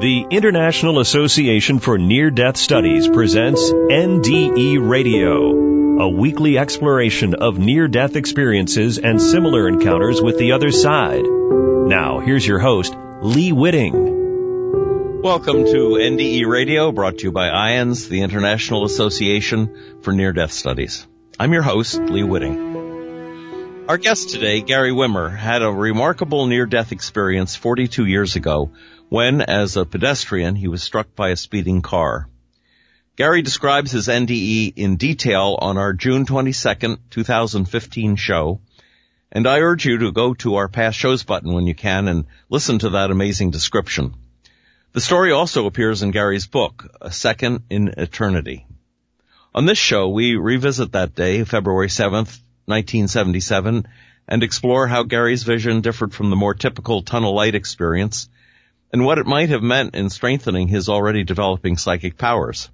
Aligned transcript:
The 0.00 0.24
International 0.30 0.98
Association 0.98 1.78
for 1.78 1.98
Near 1.98 2.30
Death 2.30 2.56
Studies 2.56 3.06
presents 3.06 3.70
NDE 3.70 4.88
Radio, 4.88 6.00
a 6.00 6.08
weekly 6.08 6.56
exploration 6.56 7.34
of 7.34 7.58
near 7.58 7.86
death 7.86 8.16
experiences 8.16 8.96
and 8.96 9.20
similar 9.20 9.68
encounters 9.68 10.22
with 10.22 10.38
the 10.38 10.52
other 10.52 10.70
side. 10.70 11.22
Now, 11.22 12.20
here's 12.20 12.46
your 12.46 12.60
host, 12.60 12.96
Lee 13.20 13.52
Witting. 13.52 15.20
Welcome 15.20 15.66
to 15.66 15.98
NDE 16.00 16.46
Radio, 16.46 16.92
brought 16.92 17.18
to 17.18 17.24
you 17.24 17.32
by 17.32 17.50
IANDS, 17.50 18.08
the 18.08 18.22
International 18.22 18.86
Association 18.86 20.00
for 20.00 20.14
Near 20.14 20.32
Death 20.32 20.52
Studies. 20.52 21.06
I'm 21.38 21.52
your 21.52 21.60
host, 21.60 22.00
Lee 22.00 22.24
Witting. 22.24 22.70
Our 23.86 23.98
guest 23.98 24.30
today, 24.30 24.62
Gary 24.62 24.92
Wimmer, 24.92 25.36
had 25.36 25.60
a 25.60 25.70
remarkable 25.70 26.46
near-death 26.46 26.92
experience 26.92 27.54
42 27.54 28.06
years 28.06 28.36
ago 28.36 28.70
when, 29.10 29.40
as 29.40 29.76
a 29.76 29.84
pedestrian, 29.84 30.54
he 30.54 30.68
was 30.68 30.84
struck 30.84 31.16
by 31.16 31.30
a 31.30 31.36
speeding 31.36 31.82
car. 31.82 32.28
Gary 33.16 33.42
describes 33.42 33.90
his 33.90 34.06
NDE 34.06 34.72
in 34.76 34.96
detail 34.96 35.58
on 35.60 35.76
our 35.76 35.92
June 35.92 36.24
22nd, 36.24 36.96
2015 37.10 38.14
show, 38.14 38.60
and 39.32 39.48
I 39.48 39.58
urge 39.58 39.84
you 39.84 39.98
to 39.98 40.12
go 40.12 40.34
to 40.34 40.54
our 40.54 40.68
past 40.68 40.96
shows 40.96 41.24
button 41.24 41.52
when 41.52 41.66
you 41.66 41.74
can 41.74 42.06
and 42.06 42.26
listen 42.48 42.78
to 42.78 42.90
that 42.90 43.10
amazing 43.10 43.50
description. 43.50 44.14
The 44.92 45.00
story 45.00 45.32
also 45.32 45.66
appears 45.66 46.02
in 46.02 46.12
Gary's 46.12 46.46
book, 46.46 46.96
A 47.00 47.10
Second 47.10 47.64
in 47.68 47.88
Eternity. 47.96 48.64
On 49.52 49.66
this 49.66 49.78
show, 49.78 50.08
we 50.08 50.36
revisit 50.36 50.92
that 50.92 51.16
day, 51.16 51.42
February 51.42 51.88
7th, 51.88 52.38
1977, 52.66 53.88
and 54.28 54.42
explore 54.44 54.86
how 54.86 55.02
Gary's 55.02 55.42
vision 55.42 55.80
differed 55.80 56.14
from 56.14 56.30
the 56.30 56.36
more 56.36 56.54
typical 56.54 57.02
tunnel 57.02 57.34
light 57.34 57.56
experience 57.56 58.28
and 58.92 59.04
what 59.04 59.18
it 59.18 59.26
might 59.26 59.50
have 59.50 59.62
meant 59.62 59.94
in 59.94 60.10
strengthening 60.10 60.68
his 60.68 60.88
already 60.88 61.24
developing 61.24 61.76
psychic 61.76 62.16
powers. 62.16 62.70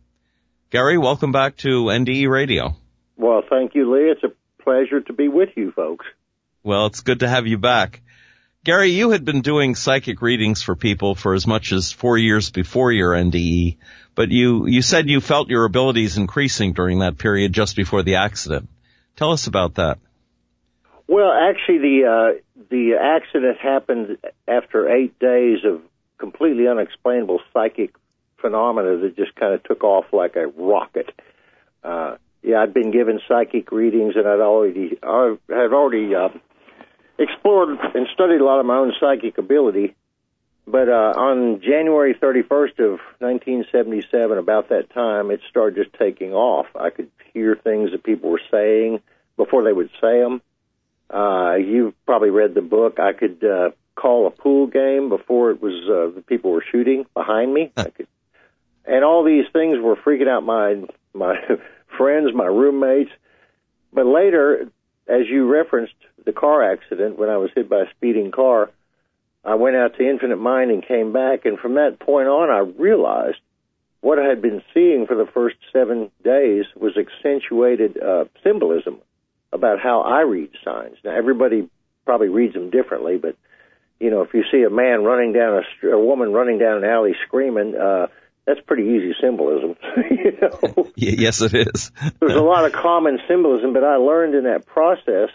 Gary, 0.70 0.98
welcome 0.98 1.32
back 1.32 1.56
to 1.58 1.84
NDE 1.84 2.28
Radio. 2.28 2.76
Well, 3.16 3.42
thank 3.48 3.74
you, 3.74 3.92
Lee. 3.92 4.10
It's 4.10 4.24
a 4.24 4.62
pleasure 4.62 5.00
to 5.00 5.12
be 5.12 5.28
with 5.28 5.50
you 5.56 5.72
folks. 5.72 6.06
Well, 6.62 6.86
it's 6.86 7.00
good 7.00 7.20
to 7.20 7.28
have 7.28 7.46
you 7.46 7.58
back. 7.58 8.02
Gary, 8.64 8.90
you 8.90 9.10
had 9.10 9.24
been 9.24 9.42
doing 9.42 9.76
psychic 9.76 10.20
readings 10.20 10.60
for 10.60 10.74
people 10.74 11.14
for 11.14 11.34
as 11.34 11.46
much 11.46 11.70
as 11.70 11.92
four 11.92 12.18
years 12.18 12.50
before 12.50 12.90
your 12.90 13.12
NDE, 13.12 13.76
but 14.16 14.30
you, 14.30 14.66
you 14.66 14.82
said 14.82 15.08
you 15.08 15.20
felt 15.20 15.48
your 15.48 15.66
abilities 15.66 16.16
increasing 16.16 16.72
during 16.72 16.98
that 16.98 17.16
period 17.16 17.52
just 17.52 17.76
before 17.76 18.02
the 18.02 18.16
accident. 18.16 18.68
Tell 19.14 19.30
us 19.30 19.46
about 19.46 19.76
that. 19.76 19.98
Well, 21.06 21.30
actually, 21.32 21.78
the 21.78 22.04
uh, 22.06 22.64
the 22.68 22.94
accident 23.00 23.58
happened 23.58 24.18
after 24.48 24.92
eight 24.92 25.16
days 25.20 25.58
of 25.64 25.82
completely 26.18 26.68
unexplainable 26.68 27.40
psychic 27.52 27.94
phenomena 28.40 28.98
that 28.98 29.16
just 29.16 29.34
kind 29.34 29.54
of 29.54 29.62
took 29.64 29.82
off 29.84 30.06
like 30.12 30.36
a 30.36 30.46
rocket. 30.46 31.10
Uh, 31.82 32.16
yeah, 32.42 32.62
I'd 32.62 32.74
been 32.74 32.90
given 32.90 33.20
psychic 33.26 33.72
readings, 33.72 34.14
and 34.16 34.26
I'd 34.26 34.40
already 34.40 34.98
I 35.02 35.36
had 35.48 35.72
already 35.72 36.14
uh, 36.14 36.28
explored 37.18 37.78
and 37.94 38.06
studied 38.12 38.40
a 38.40 38.44
lot 38.44 38.60
of 38.60 38.66
my 38.66 38.76
own 38.76 38.92
psychic 39.00 39.38
ability. 39.38 39.94
But 40.66 40.88
uh, 40.88 41.12
on 41.16 41.60
January 41.60 42.14
31st 42.14 42.80
of 42.80 42.98
1977, 43.20 44.36
about 44.36 44.70
that 44.70 44.90
time, 44.90 45.30
it 45.30 45.40
started 45.48 45.84
just 45.84 45.96
taking 45.96 46.32
off. 46.32 46.66
I 46.74 46.90
could 46.90 47.10
hear 47.32 47.54
things 47.54 47.92
that 47.92 48.02
people 48.02 48.30
were 48.30 48.40
saying 48.50 49.00
before 49.36 49.62
they 49.62 49.72
would 49.72 49.90
say 50.00 50.20
them. 50.20 50.42
Uh, 51.08 51.54
you've 51.54 51.94
probably 52.04 52.30
read 52.30 52.54
the 52.54 52.62
book. 52.62 52.98
I 52.98 53.12
could 53.12 53.44
uh, 53.44 53.70
call 53.96 54.26
a 54.26 54.30
pool 54.30 54.66
game 54.66 55.08
before 55.08 55.50
it 55.50 55.60
was 55.60 55.74
uh, 55.88 56.14
the 56.14 56.22
people 56.22 56.52
were 56.52 56.64
shooting 56.70 57.06
behind 57.14 57.52
me. 57.52 57.72
I 57.76 57.90
could, 57.90 58.06
and 58.84 59.04
all 59.04 59.24
these 59.24 59.46
things 59.52 59.78
were 59.80 59.96
freaking 59.96 60.28
out 60.28 60.44
my 60.44 60.84
my 61.12 61.36
friends, 61.98 62.30
my 62.34 62.46
roommates. 62.46 63.10
But 63.92 64.06
later, 64.06 64.70
as 65.08 65.22
you 65.28 65.50
referenced 65.50 65.94
the 66.24 66.32
car 66.32 66.72
accident 66.72 67.18
when 67.18 67.30
I 67.30 67.38
was 67.38 67.50
hit 67.54 67.68
by 67.68 67.82
a 67.82 67.90
speeding 67.96 68.30
car, 68.30 68.70
I 69.44 69.54
went 69.54 69.76
out 69.76 69.96
to 69.96 70.08
Infinite 70.08 70.36
Mind 70.36 70.70
and 70.70 70.86
came 70.86 71.12
back, 71.12 71.44
and 71.44 71.58
from 71.58 71.74
that 71.74 71.98
point 71.98 72.28
on, 72.28 72.50
I 72.50 72.58
realized 72.78 73.38
what 74.00 74.18
I 74.18 74.24
had 74.24 74.42
been 74.42 74.62
seeing 74.74 75.06
for 75.06 75.16
the 75.16 75.30
first 75.32 75.56
seven 75.72 76.10
days 76.22 76.64
was 76.76 76.96
accentuated 76.96 78.00
uh, 78.00 78.24
symbolism 78.42 78.98
about 79.52 79.80
how 79.80 80.02
I 80.02 80.20
read 80.22 80.50
signs. 80.64 80.96
Now, 81.04 81.16
everybody 81.16 81.68
probably 82.04 82.28
reads 82.28 82.54
them 82.54 82.70
differently, 82.70 83.18
but 83.18 83.36
you 84.00 84.10
know, 84.10 84.22
if 84.22 84.34
you 84.34 84.44
see 84.50 84.62
a 84.62 84.70
man 84.70 85.04
running 85.04 85.32
down 85.32 85.62
a, 85.62 85.86
a 85.88 85.98
woman 85.98 86.32
running 86.32 86.58
down 86.58 86.78
an 86.78 86.84
alley 86.84 87.14
screaming, 87.26 87.74
uh, 87.74 88.08
that's 88.46 88.60
pretty 88.60 88.84
easy 88.84 89.14
symbolism. 89.20 89.76
you 90.10 90.38
know? 90.40 90.92
Yes, 90.96 91.42
it 91.42 91.54
is. 91.54 91.90
There's 92.20 92.34
a 92.36 92.40
lot 92.40 92.64
of 92.64 92.72
common 92.72 93.18
symbolism, 93.28 93.72
but 93.72 93.84
I 93.84 93.96
learned 93.96 94.34
in 94.34 94.44
that 94.44 94.66
process 94.66 95.30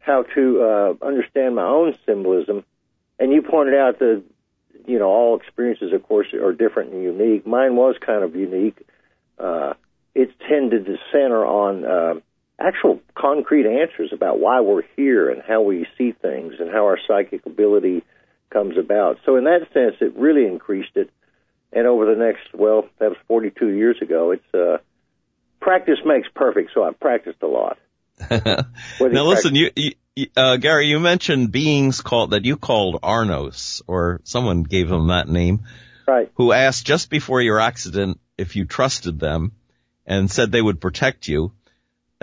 how 0.00 0.24
to 0.34 0.62
uh, 0.62 1.06
understand 1.06 1.54
my 1.54 1.64
own 1.64 1.96
symbolism. 2.04 2.64
And 3.18 3.32
you 3.32 3.42
pointed 3.42 3.74
out 3.74 4.00
that, 4.00 4.22
you 4.86 4.98
know, 4.98 5.06
all 5.06 5.36
experiences, 5.36 5.92
of 5.92 6.02
course, 6.02 6.26
are 6.34 6.52
different 6.52 6.92
and 6.92 7.02
unique. 7.02 7.46
Mine 7.46 7.76
was 7.76 7.96
kind 8.04 8.22
of 8.22 8.34
unique. 8.34 8.76
Uh, 9.38 9.74
it 10.14 10.30
tended 10.48 10.86
to 10.86 10.96
center 11.12 11.44
on 11.44 11.84
uh, 11.84 12.20
actual 12.58 13.00
concrete 13.14 13.66
answers 13.66 14.12
about 14.12 14.38
why 14.38 14.60
we're 14.60 14.82
here 14.96 15.30
and 15.30 15.42
how 15.42 15.62
we 15.62 15.86
see 15.98 16.12
things 16.12 16.54
and 16.60 16.70
how 16.70 16.84
our 16.84 16.98
psychic 17.06 17.44
ability 17.46 18.02
comes 18.50 18.78
about. 18.78 19.18
So 19.26 19.36
in 19.36 19.44
that 19.44 19.66
sense, 19.72 19.96
it 20.00 20.16
really 20.16 20.46
increased 20.46 20.96
it. 20.96 21.10
And 21.72 21.86
over 21.86 22.06
the 22.06 22.16
next, 22.16 22.54
well, 22.54 22.88
that 22.98 23.10
was 23.10 23.18
42 23.26 23.68
years 23.68 24.00
ago. 24.00 24.30
It's 24.30 24.54
uh, 24.54 24.78
practice 25.60 25.98
makes 26.04 26.28
perfect. 26.34 26.70
So 26.72 26.84
I 26.84 26.92
practiced 26.92 27.42
a 27.42 27.48
lot. 27.48 27.78
now 28.30 29.24
listen, 29.24 29.56
you, 29.56 29.70
you 29.74 29.92
uh, 30.36 30.56
Gary, 30.56 30.86
you 30.86 31.00
mentioned 31.00 31.50
beings 31.50 32.00
called 32.00 32.30
that 32.30 32.44
you 32.44 32.56
called 32.56 33.00
Arnos, 33.02 33.82
or 33.86 34.20
someone 34.24 34.62
gave 34.62 34.88
them 34.88 35.08
that 35.08 35.28
name, 35.28 35.64
right? 36.06 36.30
Who 36.34 36.52
asked 36.52 36.86
just 36.86 37.10
before 37.10 37.40
your 37.40 37.58
accident 37.58 38.20
if 38.38 38.54
you 38.54 38.64
trusted 38.64 39.18
them, 39.18 39.52
and 40.06 40.30
said 40.30 40.52
they 40.52 40.62
would 40.62 40.80
protect 40.80 41.26
you. 41.26 41.52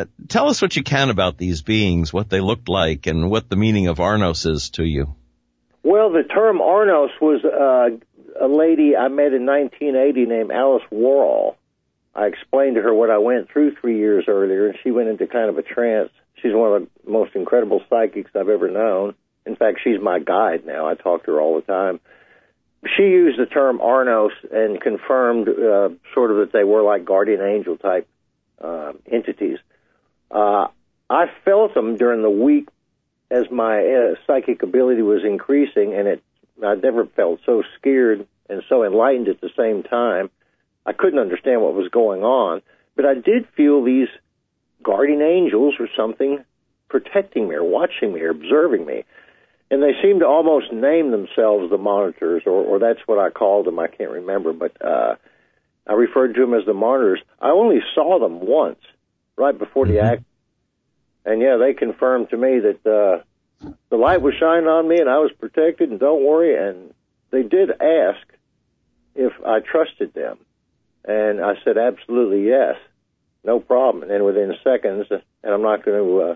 Uh, 0.01 0.05
tell 0.27 0.49
us 0.49 0.61
what 0.61 0.75
you 0.75 0.83
can 0.83 1.09
about 1.09 1.37
these 1.37 1.61
beings, 1.61 2.11
what 2.11 2.29
they 2.29 2.39
looked 2.39 2.67
like, 2.67 3.05
and 3.05 3.29
what 3.29 3.49
the 3.49 3.55
meaning 3.55 3.87
of 3.87 3.97
Arnos 3.97 4.49
is 4.49 4.71
to 4.71 4.83
you. 4.83 5.15
Well, 5.83 6.11
the 6.11 6.23
term 6.23 6.57
Arnos 6.59 7.09
was 7.21 7.43
uh, 7.45 8.43
a 8.43 8.47
lady 8.47 8.95
I 8.95 9.07
met 9.09 9.33
in 9.33 9.45
1980 9.45 10.25
named 10.25 10.51
Alice 10.51 10.83
Warall. 10.91 11.55
I 12.15 12.25
explained 12.25 12.75
to 12.75 12.81
her 12.81 12.93
what 12.93 13.11
I 13.11 13.19
went 13.19 13.49
through 13.49 13.75
three 13.75 13.97
years 13.97 14.25
earlier, 14.27 14.67
and 14.67 14.77
she 14.83 14.91
went 14.91 15.09
into 15.09 15.27
kind 15.27 15.49
of 15.49 15.57
a 15.57 15.61
trance. 15.61 16.09
She's 16.41 16.53
one 16.53 16.73
of 16.73 16.81
the 17.05 17.11
most 17.11 17.35
incredible 17.35 17.81
psychics 17.89 18.31
I've 18.35 18.49
ever 18.49 18.69
known. 18.69 19.13
In 19.45 19.55
fact, 19.55 19.79
she's 19.83 20.01
my 20.01 20.19
guide 20.19 20.65
now. 20.65 20.87
I 20.87 20.95
talk 20.95 21.25
to 21.25 21.33
her 21.33 21.41
all 21.41 21.55
the 21.55 21.61
time. 21.61 21.99
She 22.97 23.03
used 23.03 23.39
the 23.39 23.45
term 23.45 23.79
Arnos 23.79 24.31
and 24.51 24.81
confirmed 24.81 25.47
uh, 25.47 25.89
sort 26.15 26.31
of 26.31 26.37
that 26.37 26.51
they 26.51 26.63
were 26.63 26.81
like 26.81 27.05
guardian 27.05 27.41
angel 27.41 27.77
type 27.77 28.07
uh, 28.59 28.93
entities. 29.11 29.59
Uh, 30.31 30.67
I 31.09 31.25
felt 31.43 31.73
them 31.73 31.97
during 31.97 32.21
the 32.21 32.29
week 32.29 32.69
as 33.29 33.49
my 33.51 33.79
uh, 33.79 34.15
psychic 34.25 34.63
ability 34.63 35.01
was 35.01 35.23
increasing, 35.23 35.93
and 35.93 36.07
it 36.07 36.23
I 36.63 36.75
never 36.75 37.05
felt 37.05 37.39
so 37.45 37.63
scared 37.77 38.27
and 38.49 38.61
so 38.69 38.83
enlightened 38.83 39.27
at 39.29 39.41
the 39.41 39.49
same 39.57 39.83
time. 39.83 40.29
I 40.85 40.93
couldn't 40.93 41.19
understand 41.19 41.61
what 41.61 41.73
was 41.73 41.89
going 41.89 42.23
on, 42.23 42.61
but 42.95 43.05
I 43.05 43.15
did 43.15 43.47
feel 43.55 43.83
these 43.83 44.09
guardian 44.83 45.21
angels 45.21 45.75
or 45.79 45.87
something 45.95 46.43
protecting 46.89 47.47
me 47.47 47.55
or 47.55 47.63
watching 47.63 48.13
me 48.13 48.21
or 48.21 48.29
observing 48.29 48.85
me. 48.85 49.05
And 49.69 49.81
they 49.81 49.93
seemed 50.03 50.19
to 50.19 50.27
almost 50.27 50.73
name 50.73 51.11
themselves 51.11 51.69
the 51.69 51.77
monitors, 51.77 52.43
or, 52.45 52.51
or 52.51 52.79
that's 52.79 52.99
what 53.05 53.17
I 53.17 53.29
called 53.29 53.65
them. 53.65 53.79
I 53.79 53.87
can't 53.87 54.11
remember, 54.11 54.51
but 54.51 54.73
uh, 54.85 55.15
I 55.87 55.93
referred 55.93 56.35
to 56.35 56.41
them 56.41 56.53
as 56.53 56.65
the 56.65 56.73
monitors. 56.73 57.21
I 57.39 57.49
only 57.49 57.79
saw 57.95 58.19
them 58.19 58.41
once, 58.41 58.81
right 59.41 59.57
before 59.57 59.85
the 59.85 59.95
mm-hmm. 59.95 60.13
act. 60.13 60.23
And 61.25 61.41
yeah, 61.41 61.57
they 61.57 61.73
confirmed 61.73 62.29
to 62.29 62.37
me 62.37 62.59
that 62.59 62.85
uh, 62.85 63.23
the 63.89 63.97
light 63.97 64.21
was 64.21 64.35
shining 64.39 64.67
on 64.67 64.87
me 64.87 64.99
and 64.99 65.09
I 65.09 65.17
was 65.17 65.31
protected. 65.39 65.89
And 65.89 65.99
don't 65.99 66.23
worry. 66.23 66.55
And 66.55 66.93
they 67.31 67.43
did 67.43 67.69
ask 67.71 68.25
if 69.15 69.33
I 69.45 69.59
trusted 69.59 70.13
them, 70.13 70.37
and 71.03 71.41
I 71.41 71.55
said 71.63 71.77
absolutely 71.77 72.47
yes, 72.47 72.75
no 73.43 73.59
problem. 73.59 74.03
And 74.03 74.11
then 74.11 74.23
within 74.23 74.53
seconds, 74.63 75.07
and 75.09 75.53
I'm 75.53 75.61
not 75.61 75.83
going 75.83 76.01
to 76.01 76.21
uh, 76.21 76.35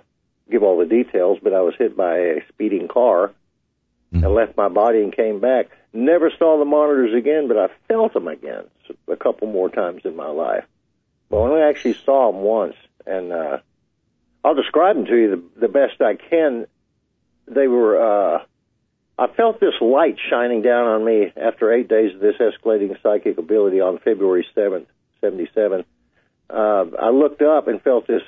give 0.51 0.63
all 0.63 0.77
the 0.77 0.85
details, 0.85 1.39
but 1.41 1.53
I 1.53 1.61
was 1.61 1.73
hit 1.77 1.95
by 1.95 2.17
a 2.17 2.47
speeding 2.49 2.87
car. 2.87 3.31
Mm-hmm. 4.13 4.25
I 4.25 4.27
left 4.27 4.57
my 4.57 4.67
body 4.67 5.01
and 5.01 5.15
came 5.15 5.39
back. 5.39 5.69
Never 5.93 6.31
saw 6.37 6.59
the 6.59 6.65
monitors 6.65 7.13
again, 7.13 7.47
but 7.47 7.57
I 7.57 7.69
felt 7.87 8.13
them 8.13 8.27
again 8.27 8.65
a 9.07 9.15
couple 9.15 9.47
more 9.47 9.69
times 9.69 10.01
in 10.03 10.15
my 10.15 10.27
life. 10.27 10.65
But 11.29 11.37
I 11.37 11.49
only 11.49 11.61
actually 11.61 11.95
saw 12.05 12.31
them 12.31 12.41
once, 12.41 12.75
and 13.05 13.31
uh, 13.31 13.57
I'll 14.43 14.55
describe 14.55 14.95
them 14.95 15.05
to 15.05 15.15
you 15.15 15.29
the, 15.31 15.61
the 15.61 15.67
best 15.67 16.01
I 16.01 16.15
can. 16.15 16.67
They 17.47 17.67
were, 17.67 18.35
uh, 18.35 18.43
I 19.17 19.27
felt 19.27 19.59
this 19.59 19.73
light 19.81 20.17
shining 20.29 20.61
down 20.61 20.85
on 20.85 21.05
me 21.05 21.33
after 21.35 21.73
eight 21.73 21.87
days 21.87 22.13
of 22.13 22.19
this 22.19 22.35
escalating 22.39 22.95
psychic 23.01 23.37
ability 23.37 23.81
on 23.81 23.97
February 23.97 24.45
7th, 24.55 24.85
77. 25.21 25.83
Uh, 26.49 26.85
I 27.01 27.09
looked 27.09 27.41
up 27.41 27.67
and 27.67 27.81
felt 27.81 28.05
this, 28.05 28.21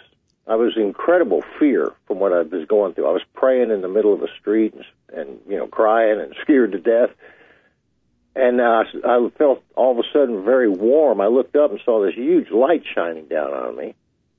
I 0.47 0.55
was 0.55 0.75
incredible 0.75 1.43
fear 1.59 1.93
from 2.07 2.19
what 2.19 2.33
I 2.33 2.41
was 2.41 2.67
going 2.67 2.93
through. 2.93 3.07
I 3.07 3.11
was 3.11 3.23
praying 3.35 3.69
in 3.69 3.81
the 3.81 3.87
middle 3.87 4.13
of 4.13 4.23
a 4.23 4.27
street 4.39 4.73
and, 4.73 4.85
and 5.13 5.39
you 5.47 5.57
know, 5.57 5.67
crying 5.67 6.19
and 6.19 6.35
scared 6.41 6.71
to 6.71 6.79
death. 6.79 7.11
And 8.35 8.61
uh, 8.61 8.83
I 9.03 9.29
felt 9.37 9.63
all 9.75 9.91
of 9.91 9.97
a 9.99 10.07
sudden 10.13 10.43
very 10.43 10.69
warm. 10.69 11.21
I 11.21 11.27
looked 11.27 11.55
up 11.55 11.71
and 11.71 11.79
saw 11.83 12.03
this 12.03 12.15
huge 12.15 12.49
light 12.49 12.83
shining 12.95 13.27
down 13.27 13.53
on 13.53 13.75
me. 13.75 13.95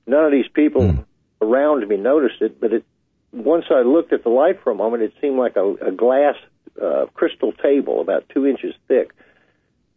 None 0.09 0.25
of 0.25 0.31
these 0.31 0.47
people 0.51 0.81
mm. 0.81 1.05
around 1.39 1.87
me 1.87 1.95
noticed 1.95 2.41
it, 2.41 2.59
but 2.59 2.73
it 2.73 2.83
once 3.31 3.65
I 3.69 3.81
looked 3.81 4.11
at 4.11 4.23
the 4.23 4.29
light 4.29 4.63
for 4.63 4.71
a 4.71 4.75
moment, 4.75 5.03
it 5.03 5.13
seemed 5.21 5.37
like 5.37 5.55
a, 5.55 5.73
a 5.85 5.91
glass 5.91 6.33
uh, 6.81 7.05
crystal 7.13 7.51
table 7.51 8.01
about 8.01 8.27
two 8.29 8.47
inches 8.47 8.73
thick. 8.87 9.11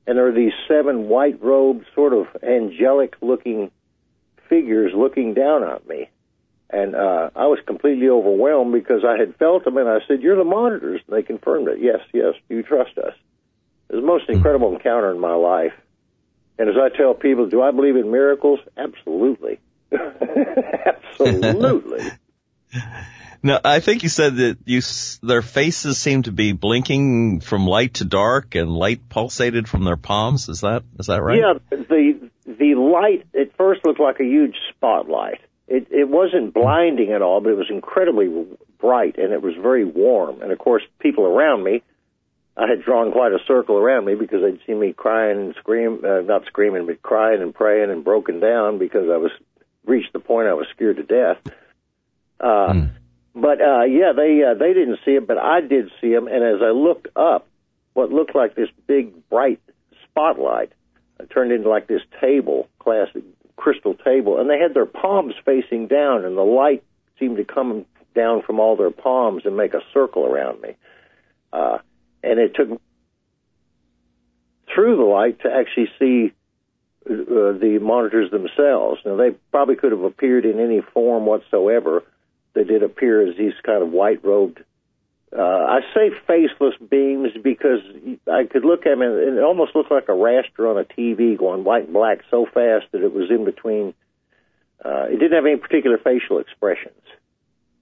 And 0.06 0.18
there 0.18 0.26
are 0.26 0.34
these 0.34 0.52
seven 0.68 1.08
white 1.08 1.42
robed, 1.42 1.86
sort 1.94 2.12
of 2.12 2.26
angelic 2.42 3.14
looking 3.22 3.70
figures 4.50 4.92
looking 4.94 5.32
down 5.32 5.64
at 5.64 5.88
me. 5.88 6.10
And 6.68 6.94
uh, 6.94 7.30
I 7.34 7.46
was 7.46 7.60
completely 7.66 8.10
overwhelmed 8.10 8.74
because 8.74 9.04
I 9.06 9.18
had 9.18 9.36
felt 9.36 9.64
them 9.64 9.78
and 9.78 9.88
I 9.88 10.00
said, 10.06 10.20
You're 10.20 10.36
the 10.36 10.44
monitors. 10.44 11.00
And 11.06 11.16
they 11.16 11.22
confirmed 11.22 11.68
it. 11.68 11.78
Yes, 11.80 12.00
yes, 12.12 12.34
you 12.50 12.62
trust 12.62 12.98
us. 12.98 13.14
It 13.88 13.96
was 13.96 14.02
the 14.02 14.06
most 14.06 14.28
incredible 14.28 14.74
encounter 14.74 15.10
in 15.10 15.20
my 15.20 15.34
life. 15.34 15.72
And 16.58 16.68
as 16.68 16.76
I 16.76 16.94
tell 16.94 17.14
people, 17.14 17.46
do 17.48 17.62
I 17.62 17.70
believe 17.70 17.96
in 17.96 18.10
miracles? 18.10 18.60
Absolutely. 18.76 19.58
Absolutely. 21.20 22.10
Now, 23.44 23.58
I 23.64 23.80
think 23.80 24.04
you 24.04 24.08
said 24.08 24.36
that 24.36 24.58
you 24.66 24.82
their 25.26 25.42
faces 25.42 25.98
seemed 25.98 26.26
to 26.26 26.32
be 26.32 26.52
blinking 26.52 27.40
from 27.40 27.66
light 27.66 27.94
to 27.94 28.04
dark, 28.04 28.54
and 28.54 28.70
light 28.70 29.08
pulsated 29.08 29.66
from 29.66 29.82
their 29.82 29.96
palms. 29.96 30.48
Is 30.48 30.60
that 30.60 30.84
is 31.00 31.06
that 31.06 31.20
right? 31.20 31.40
Yeah, 31.40 31.54
the 31.70 32.30
the 32.46 32.74
light 32.76 33.26
at 33.34 33.56
first 33.56 33.84
looked 33.84 33.98
like 33.98 34.20
a 34.20 34.24
huge 34.24 34.54
spotlight. 34.70 35.40
It 35.66 35.88
it 35.90 36.08
wasn't 36.08 36.54
blinding 36.54 37.10
at 37.10 37.20
all, 37.20 37.40
but 37.40 37.50
it 37.50 37.56
was 37.56 37.68
incredibly 37.68 38.28
bright, 38.78 39.18
and 39.18 39.32
it 39.32 39.42
was 39.42 39.54
very 39.60 39.84
warm. 39.84 40.40
And 40.40 40.52
of 40.52 40.58
course, 40.58 40.82
people 41.00 41.24
around 41.24 41.64
me, 41.64 41.82
I 42.56 42.68
had 42.68 42.84
drawn 42.84 43.10
quite 43.10 43.32
a 43.32 43.38
circle 43.48 43.76
around 43.76 44.04
me 44.04 44.14
because 44.14 44.42
they'd 44.42 44.60
seen 44.66 44.78
me 44.78 44.92
crying 44.92 45.40
and 45.40 45.54
scream, 45.56 46.04
uh, 46.04 46.20
not 46.20 46.44
screaming, 46.46 46.86
but 46.86 47.02
crying 47.02 47.42
and 47.42 47.52
praying 47.52 47.90
and 47.90 48.04
broken 48.04 48.38
down 48.38 48.78
because 48.78 49.08
I 49.10 49.16
was 49.16 49.32
reached 49.84 50.12
the 50.12 50.20
point 50.20 50.48
I 50.48 50.54
was 50.54 50.66
scared 50.74 50.96
to 50.96 51.02
death. 51.02 51.54
Uh, 52.40 52.72
mm 52.72 52.90
but 53.34 53.60
uh, 53.60 53.84
yeah, 53.84 54.12
they 54.14 54.42
uh, 54.42 54.54
they 54.54 54.74
didn't 54.74 54.98
see 55.04 55.12
it, 55.12 55.26
but 55.26 55.38
I 55.38 55.60
did 55.62 55.90
see 56.00 56.12
them. 56.12 56.26
And 56.26 56.44
as 56.44 56.60
I 56.62 56.70
looked 56.70 57.08
up, 57.16 57.46
what 57.94 58.10
looked 58.10 58.34
like 58.34 58.54
this 58.54 58.68
big 58.86 59.28
bright 59.30 59.60
spotlight 60.04 60.72
it 61.18 61.30
turned 61.30 61.52
into 61.52 61.68
like 61.68 61.86
this 61.86 62.02
table, 62.20 62.68
classic 62.78 63.22
crystal 63.56 63.94
table, 63.94 64.40
and 64.40 64.50
they 64.50 64.58
had 64.58 64.74
their 64.74 64.86
palms 64.86 65.34
facing 65.44 65.86
down, 65.86 66.24
and 66.24 66.36
the 66.36 66.42
light 66.42 66.82
seemed 67.18 67.36
to 67.38 67.44
come 67.44 67.86
down 68.14 68.42
from 68.42 68.60
all 68.60 68.76
their 68.76 68.90
palms 68.90 69.42
and 69.46 69.56
make 69.56 69.72
a 69.72 69.80
circle 69.94 70.26
around 70.26 70.60
me. 70.60 70.76
Uh, 71.52 71.78
and 72.22 72.38
it 72.38 72.54
took 72.54 72.80
through 74.74 74.96
the 74.96 75.02
light 75.02 75.40
to 75.40 75.48
actually 75.50 75.88
see 75.98 76.32
uh, 77.04 77.58
the 77.58 77.78
monitors 77.80 78.30
themselves. 78.30 79.00
Now 79.04 79.16
they 79.16 79.30
probably 79.50 79.76
could 79.76 79.92
have 79.92 80.02
appeared 80.02 80.44
in 80.44 80.60
any 80.60 80.80
form 80.92 81.26
whatsoever 81.26 82.04
they 82.54 82.64
did 82.64 82.82
appear 82.82 83.26
as 83.28 83.36
these 83.36 83.54
kind 83.64 83.82
of 83.82 83.90
white 83.90 84.24
robed. 84.24 84.62
Uh, 85.36 85.40
I 85.40 85.80
say 85.94 86.10
faceless 86.26 86.74
beings 86.90 87.30
because 87.42 87.80
I 88.30 88.44
could 88.44 88.64
look 88.64 88.80
at 88.80 88.90
them 88.90 89.00
and 89.00 89.38
it 89.38 89.42
almost 89.42 89.74
looked 89.74 89.90
like 89.90 90.08
a 90.08 90.12
raster 90.12 90.70
on 90.70 90.78
a 90.78 90.84
TV 90.84 91.38
going 91.38 91.64
white 91.64 91.84
and 91.84 91.92
black 91.94 92.18
so 92.30 92.44
fast 92.44 92.86
that 92.92 93.02
it 93.02 93.12
was 93.12 93.30
in 93.30 93.44
between. 93.46 93.94
Uh, 94.84 95.06
it 95.08 95.18
didn't 95.18 95.32
have 95.32 95.46
any 95.46 95.56
particular 95.56 95.96
facial 95.96 96.38
expressions. 96.38 97.02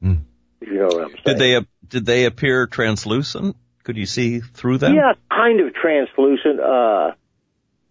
Mm. 0.03 0.23
If 0.61 0.69
you 0.69 0.79
know 0.79 0.87
what 0.87 1.03
I'm 1.03 1.11
saying. 1.11 1.23
Did 1.25 1.39
they 1.39 1.67
did 1.89 2.07
they 2.07 2.25
appear 2.27 2.69
translucent? 2.69 3.57
Could 3.83 3.97
you 3.97 4.07
see 4.07 4.41
through 4.41 4.79
them? 4.79 4.95
Yeah, 4.95 5.15
kind 5.31 5.61
of 5.61 5.75
translucent. 5.75 6.61
Uh, 6.61 7.13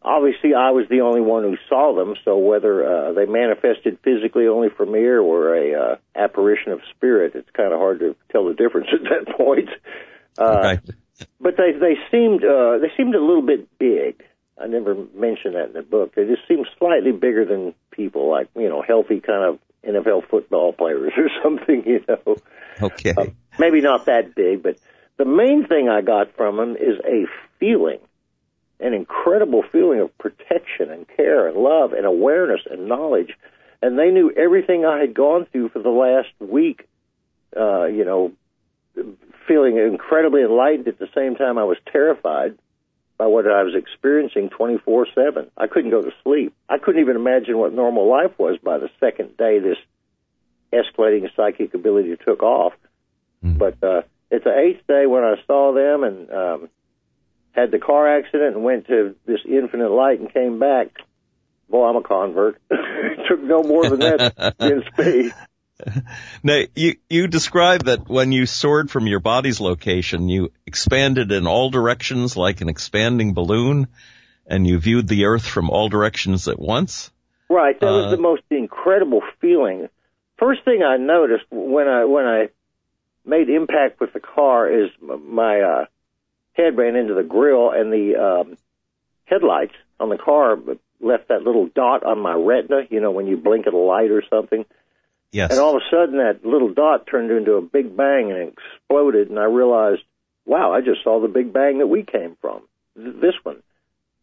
obviously 0.02 0.54
I 0.54 0.72
was 0.72 0.88
the 0.90 1.02
only 1.02 1.22
one 1.22 1.44
who 1.44 1.58
saw 1.68 1.96
them, 1.96 2.16
so 2.24 2.38
whether 2.38 2.86
uh, 2.86 3.14
they 3.14 3.26
manifested 3.26 4.00
physically 4.04 4.48
only 4.48 4.70
for 4.70 4.86
me 4.86 5.00
or 5.00 5.24
were 5.24 5.56
a 5.56 5.74
uh, 5.74 5.96
apparition 6.16 6.72
of 6.72 6.82
spirit, 6.96 7.34
it's 7.36 7.50
kind 7.52 7.74
of 7.74 7.80
hard 7.80 8.00
to 8.00 8.16
tell 8.32 8.46
the 8.46 8.54
difference 8.54 8.88
at 8.94 9.04
that 9.04 9.36
point. 9.36 9.70
Uh, 10.38 10.60
right. 10.64 10.80
But 11.42 11.58
they 11.58 11.74
they 11.78 11.96
seemed 12.12 12.44
uh, 12.46 12.78
they 12.80 12.92
seemed 12.96 13.14
a 13.14 13.20
little 13.22 13.42
bit 13.42 13.68
big. 13.78 14.24
I 14.62 14.68
never 14.68 14.96
mentioned 15.14 15.56
that 15.56 15.68
in 15.68 15.74
the 15.74 15.82
book. 15.82 16.16
They 16.16 16.26
just 16.26 16.48
seemed 16.48 16.68
slightly 16.78 17.12
bigger 17.12 17.46
than 17.46 17.74
people, 17.92 18.30
like 18.30 18.48
you 18.56 18.70
know, 18.70 18.82
healthy 18.82 19.20
kind 19.20 19.44
of 19.44 19.60
NFL 19.86 20.30
football 20.30 20.72
players 20.72 21.12
or 21.18 21.30
something. 21.44 21.84
You 21.86 22.06
know. 22.08 22.38
Okay. 22.82 23.14
Uh, 23.18 23.26
maybe 23.58 23.82
not 23.82 24.06
that 24.06 24.34
big, 24.34 24.64
but 24.64 24.78
the 25.18 25.26
main 25.26 25.68
thing 25.68 25.90
I 25.90 26.02
got 26.02 26.36
from 26.38 26.56
them 26.56 26.78
is 26.78 26.98
a 27.06 27.26
feeling 27.60 28.00
an 28.80 28.94
incredible 28.94 29.64
feeling 29.72 30.00
of 30.00 30.18
protection 30.18 30.90
and 30.92 31.06
care 31.16 31.48
and 31.48 31.58
love 31.58 31.94
and 31.94 32.06
awareness 32.06 32.62
and 32.70 32.88
knowledge. 32.88 33.34
And 33.82 33.98
they 33.98 34.10
knew 34.10 34.32
everything 34.32 34.86
I 34.86 35.00
had 35.00 35.14
gone 35.14 35.46
through 35.52 35.70
for 35.70 35.80
the 35.80 35.90
last 35.90 36.30
week, 36.40 36.88
uh, 37.56 37.86
you 37.86 38.06
know, 38.06 38.34
feeling 39.48 39.78
incredibly 39.78 40.42
enlightened 40.42 40.88
at 40.88 41.00
the 41.00 41.10
same 41.16 41.36
time 41.36 41.58
I 41.58 41.64
was 41.64 41.78
terrified 41.92 42.58
by 43.18 43.28
what 43.28 43.46
I 43.48 43.64
was 43.64 43.76
experiencing 43.76 44.50
24 44.50 45.08
7. 45.14 45.52
I 45.58 45.68
couldn't 45.68 45.92
go 45.92 46.02
to 46.02 46.12
sleep. 46.24 46.54
I 46.70 46.78
couldn't 46.78 47.02
even 47.02 47.18
imagine 47.18 47.58
what 47.58 47.74
normal 47.74 48.10
life 48.10 48.32
was 48.38 48.58
by 48.64 48.78
the 48.78 48.90
second 49.00 49.36
day 49.38 49.60
this 49.60 49.78
escalating 50.72 51.28
psychic 51.36 51.74
ability 51.74 52.16
took 52.26 52.44
off. 52.44 52.74
Mm. 53.44 53.58
But, 53.58 53.84
uh, 53.84 54.02
it's 54.32 54.44
the 54.44 54.58
eighth 54.58 54.86
day 54.88 55.06
when 55.08 55.24
I 55.24 55.36
saw 55.48 55.74
them 55.74 56.04
and, 56.04 56.32
um, 56.32 56.70
had 57.60 57.72
the 57.72 57.80
car 57.80 58.18
accident 58.18 58.56
and 58.56 58.64
went 58.64 58.88
to 58.88 59.16
this 59.26 59.40
infinite 59.46 59.92
light 59.92 60.20
and 60.20 60.34
came 60.34 60.60
back. 60.60 60.88
Boy, 61.70 61.88
I'm 61.88 61.96
a 61.96 62.02
convert. 62.02 62.62
took 63.30 63.42
no 63.42 63.64
more 63.64 63.90
than 63.90 64.00
that 64.00 64.56
in 64.60 64.84
space. 64.94 65.34
Now, 66.44 66.64
you, 66.76 66.98
you 67.10 67.28
described 67.28 67.86
that 67.86 68.10
when 68.10 68.34
you 68.34 68.46
soared 68.46 68.92
from 68.92 69.08
your 69.08 69.22
body's 69.22 69.62
location, 69.62 70.28
you 70.28 70.52
expanded 70.66 71.32
in 71.32 71.48
all 71.48 71.70
directions 71.70 72.36
like 72.36 72.60
an 72.60 72.68
expanding 72.68 73.34
balloon, 73.34 73.88
and 74.46 74.68
you 74.68 74.78
viewed 74.78 75.08
the 75.08 75.26
earth 75.26 75.46
from 75.48 75.70
all 75.70 75.88
directions 75.88 76.50
at 76.50 76.60
once? 76.60 77.12
Right. 77.50 77.80
That 77.80 77.88
uh, 77.88 77.94
was 77.94 78.12
the 78.12 78.22
most 78.22 78.44
incredible 78.50 79.22
feeling. 79.40 79.88
First 80.38 80.66
thing 80.66 80.84
I 80.84 80.98
noticed 80.98 81.46
when 81.50 81.88
I, 81.88 82.04
when 82.04 82.26
I 82.26 82.50
made 83.26 83.50
impact 83.50 84.02
with 84.02 84.12
the 84.12 84.20
car 84.20 84.70
is 84.70 84.90
my, 85.02 85.62
uh, 85.62 85.86
head 86.54 86.78
ran 86.78 86.96
into 86.96 87.14
the 87.14 87.24
grill, 87.24 87.72
and 87.72 87.92
the 87.92 88.16
um, 88.16 88.58
headlights 89.26 89.76
on 90.00 90.10
the 90.10 90.18
car 90.18 90.58
left 91.02 91.30
that 91.30 91.44
little 91.44 91.68
dot 91.68 92.04
on 92.04 92.20
my 92.20 92.34
retina. 92.34 92.82
You 92.90 93.02
know, 93.02 93.12
when 93.12 93.28
you 93.28 93.38
blink 93.38 93.68
at 93.68 93.74
a 93.74 93.78
light 93.78 94.12
or 94.12 94.24
something. 94.30 94.66
Yes. 95.32 95.52
And 95.52 95.60
all 95.60 95.76
of 95.76 95.84
a 95.84 95.90
sudden, 95.92 96.18
that 96.18 96.44
little 96.44 96.74
dot 96.74 97.06
turned 97.06 97.30
into 97.30 97.54
a 97.54 97.62
big 97.62 97.96
bang 97.96 98.32
and 98.32 98.52
exploded, 98.52 99.30
and 99.30 99.38
I 99.38 99.44
realized, 99.44 100.02
wow, 100.46 100.74
I 100.74 100.82
just 100.82 101.04
saw 101.04 101.22
the 101.22 101.28
big 101.28 101.54
bang 101.54 101.78
that 101.78 101.88
we 101.88 102.02
came 102.02 102.36
from. 102.42 102.64
This 102.96 103.36
one. 103.44 103.62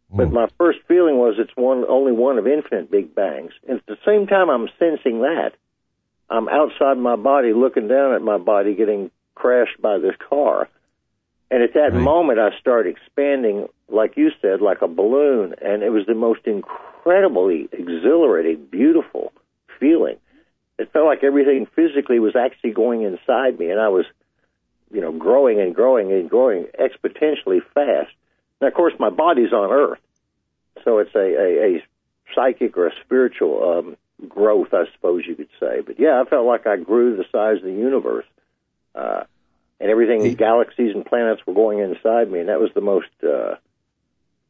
But 0.09 0.31
my 0.31 0.47
first 0.57 0.79
feeling 0.87 1.17
was 1.17 1.35
it's 1.37 1.55
one, 1.55 1.83
only 1.87 2.13
one 2.13 2.37
of 2.37 2.47
infinite 2.47 2.89
big 2.89 3.13
bangs. 3.13 3.51
And 3.67 3.79
at 3.79 3.85
the 3.87 3.97
same 4.05 4.25
time 4.27 4.49
I'm 4.49 4.69
sensing 4.79 5.21
that, 5.21 5.51
I'm 6.29 6.47
outside 6.47 6.97
my 6.97 7.17
body 7.17 7.53
looking 7.53 7.87
down 7.87 8.13
at 8.13 8.21
my 8.21 8.37
body 8.37 8.73
getting 8.73 9.11
crashed 9.35 9.81
by 9.81 9.97
this 9.97 10.15
car. 10.29 10.69
And 11.49 11.63
at 11.63 11.73
that 11.73 11.93
right. 11.93 12.01
moment, 12.01 12.39
I 12.39 12.49
started 12.59 12.95
expanding, 12.95 13.67
like 13.87 14.17
you 14.17 14.31
said, 14.41 14.61
like 14.61 14.81
a 14.81 14.87
balloon, 14.87 15.55
and 15.61 15.81
it 15.81 15.89
was 15.89 16.05
the 16.05 16.13
most 16.13 16.41
incredibly 16.45 17.69
exhilarating, 17.71 18.65
beautiful 18.65 19.31
feeling. 19.79 20.17
It 20.77 20.91
felt 20.91 21.05
like 21.05 21.23
everything 21.23 21.65
physically 21.75 22.19
was 22.19 22.35
actually 22.35 22.71
going 22.71 23.03
inside 23.03 23.57
me, 23.57 23.71
and 23.71 23.79
I 23.79 23.87
was, 23.87 24.05
you 24.91 25.01
know, 25.01 25.11
growing 25.11 25.59
and 25.61 25.73
growing 25.73 26.11
and 26.11 26.29
growing 26.29 26.67
exponentially 26.79 27.61
fast. 27.73 28.11
Now, 28.61 28.67
of 28.67 28.73
course, 28.73 28.93
my 28.99 29.09
body's 29.09 29.53
on 29.53 29.71
Earth, 29.71 29.99
so 30.83 30.99
it's 30.99 31.15
a, 31.15 31.19
a, 31.19 31.75
a 31.77 31.83
psychic 32.35 32.77
or 32.77 32.87
a 32.87 32.91
spiritual 33.05 33.77
um, 33.77 33.97
growth, 34.27 34.73
I 34.73 34.83
suppose 34.93 35.23
you 35.25 35.35
could 35.35 35.49
say. 35.59 35.81
But 35.81 35.99
yeah, 35.99 36.21
I 36.21 36.29
felt 36.29 36.45
like 36.45 36.67
I 36.67 36.77
grew 36.77 37.15
the 37.15 37.25
size 37.31 37.57
of 37.57 37.63
the 37.63 37.71
universe. 37.71 38.25
Uh, 38.93 39.23
and 39.79 39.91
everything, 39.91 40.23
the 40.23 40.35
galaxies 40.35 40.93
and 40.95 41.05
planets 41.05 41.41
were 41.45 41.53
going 41.53 41.79
inside 41.79 42.31
me, 42.31 42.39
and 42.39 42.49
that 42.49 42.59
was 42.59 42.71
the 42.73 42.81
most, 42.81 43.09
uh, 43.23 43.55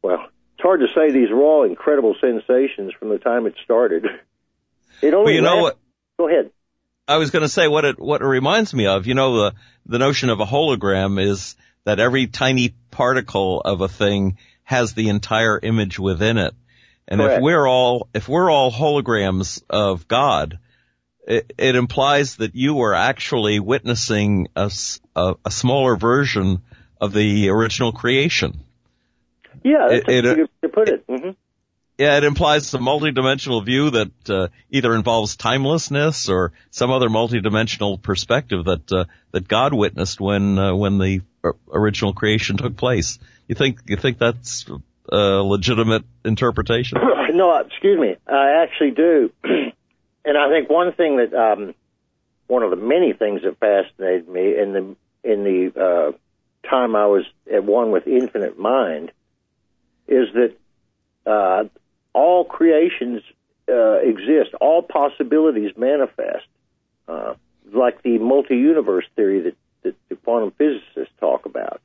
well, 0.02 0.26
it's 0.54 0.62
hard 0.62 0.80
to 0.80 0.88
say. 0.94 1.10
These 1.10 1.30
were 1.30 1.42
all 1.42 1.64
incredible 1.64 2.16
sensations 2.20 2.92
from 2.98 3.10
the 3.10 3.18
time 3.18 3.46
it 3.46 3.54
started. 3.64 4.06
It 5.00 5.14
only 5.14 5.26
well, 5.26 5.34
you 5.34 5.42
know 5.42 5.62
what? 5.62 5.78
Go 6.18 6.28
ahead. 6.28 6.50
I 7.06 7.18
was 7.18 7.30
going 7.30 7.44
to 7.44 7.48
say 7.48 7.68
what 7.68 7.84
it 7.84 8.00
what 8.00 8.20
it 8.20 8.26
reminds 8.26 8.74
me 8.74 8.86
of. 8.86 9.06
You 9.06 9.14
know, 9.14 9.36
the 9.36 9.54
the 9.86 9.98
notion 9.98 10.28
of 10.28 10.40
a 10.40 10.44
hologram 10.44 11.22
is 11.22 11.54
that 11.84 12.00
every 12.00 12.26
tiny 12.26 12.74
particle 12.90 13.60
of 13.60 13.80
a 13.80 13.88
thing 13.88 14.38
has 14.64 14.92
the 14.92 15.08
entire 15.08 15.58
image 15.62 15.98
within 15.98 16.36
it. 16.36 16.52
And 17.08 17.20
Correct. 17.20 17.38
if 17.38 17.42
we're 17.42 17.66
all, 17.66 18.08
if 18.12 18.28
we're 18.28 18.50
all 18.50 18.70
holograms 18.70 19.62
of 19.70 20.06
God, 20.06 20.58
it, 21.28 21.52
it 21.58 21.76
implies 21.76 22.36
that 22.36 22.54
you 22.56 22.80
are 22.80 22.94
actually 22.94 23.60
witnessing 23.60 24.48
a 24.56 24.70
a 25.14 25.50
smaller 25.50 25.94
version 25.96 26.62
of 27.00 27.12
the 27.12 27.50
original 27.50 27.92
creation. 27.92 28.60
Yeah, 29.62 29.86
that's 29.90 30.08
It- 30.08 30.08
a 30.08 30.18
it- 30.18 30.22
good 30.36 30.38
way 30.38 30.48
to 30.62 30.68
put 30.68 30.88
it. 30.88 31.04
hmm 31.08 31.30
Yeah, 31.98 32.16
it 32.16 32.24
implies 32.24 32.72
a 32.74 32.78
multidimensional 32.78 33.64
view 33.64 33.90
that 33.90 34.30
uh, 34.30 34.48
either 34.70 34.94
involves 34.94 35.36
timelessness 35.36 36.28
or 36.28 36.52
some 36.70 36.90
other 36.90 37.08
multidimensional 37.08 38.00
perspective 38.00 38.64
that 38.64 38.90
uh, 38.92 39.04
that 39.32 39.46
God 39.48 39.74
witnessed 39.74 40.20
when 40.20 40.58
uh, 40.58 40.74
when 40.74 40.98
the 40.98 41.20
original 41.72 42.12
creation 42.14 42.56
took 42.56 42.76
place. 42.76 43.18
You 43.48 43.54
think 43.54 43.80
you 43.86 43.96
think 43.96 44.18
that's 44.18 44.64
a 45.10 45.42
legitimate 45.42 46.04
interpretation? 46.24 46.98
no, 47.34 47.56
excuse 47.58 47.98
me. 47.98 48.16
I 48.26 48.62
actually 48.62 48.92
do. 48.92 49.30
and 50.28 50.36
I 50.36 50.50
think 50.50 50.68
one 50.68 50.92
thing 50.92 51.16
that, 51.16 51.34
um, 51.34 51.74
one 52.46 52.62
of 52.62 52.70
the 52.70 52.76
many 52.76 53.12
things 53.12 53.42
that 53.42 53.58
fascinated 53.58 54.28
me 54.28 54.56
in 54.58 54.72
the, 54.72 54.96
in 55.24 55.44
the, 55.44 55.80
uh, 55.80 56.68
time 56.68 56.94
I 56.94 57.06
was 57.06 57.24
at 57.52 57.64
one 57.64 57.90
with 57.90 58.06
infinite 58.06 58.58
mind 58.58 59.10
is 60.06 60.28
that, 60.34 60.54
uh, 61.26 61.64
all 62.12 62.44
creations, 62.44 63.22
uh, 63.68 64.00
exist. 64.00 64.54
All 64.60 64.82
possibilities 64.82 65.72
manifest. 65.76 66.46
Uh, 67.06 67.34
like 67.72 68.02
the 68.02 68.18
multi-universe 68.18 69.04
theory 69.16 69.40
that, 69.40 69.56
that 69.82 69.94
the 70.08 70.16
quantum 70.16 70.50
physicists 70.52 71.14
talk 71.20 71.46
about. 71.46 71.80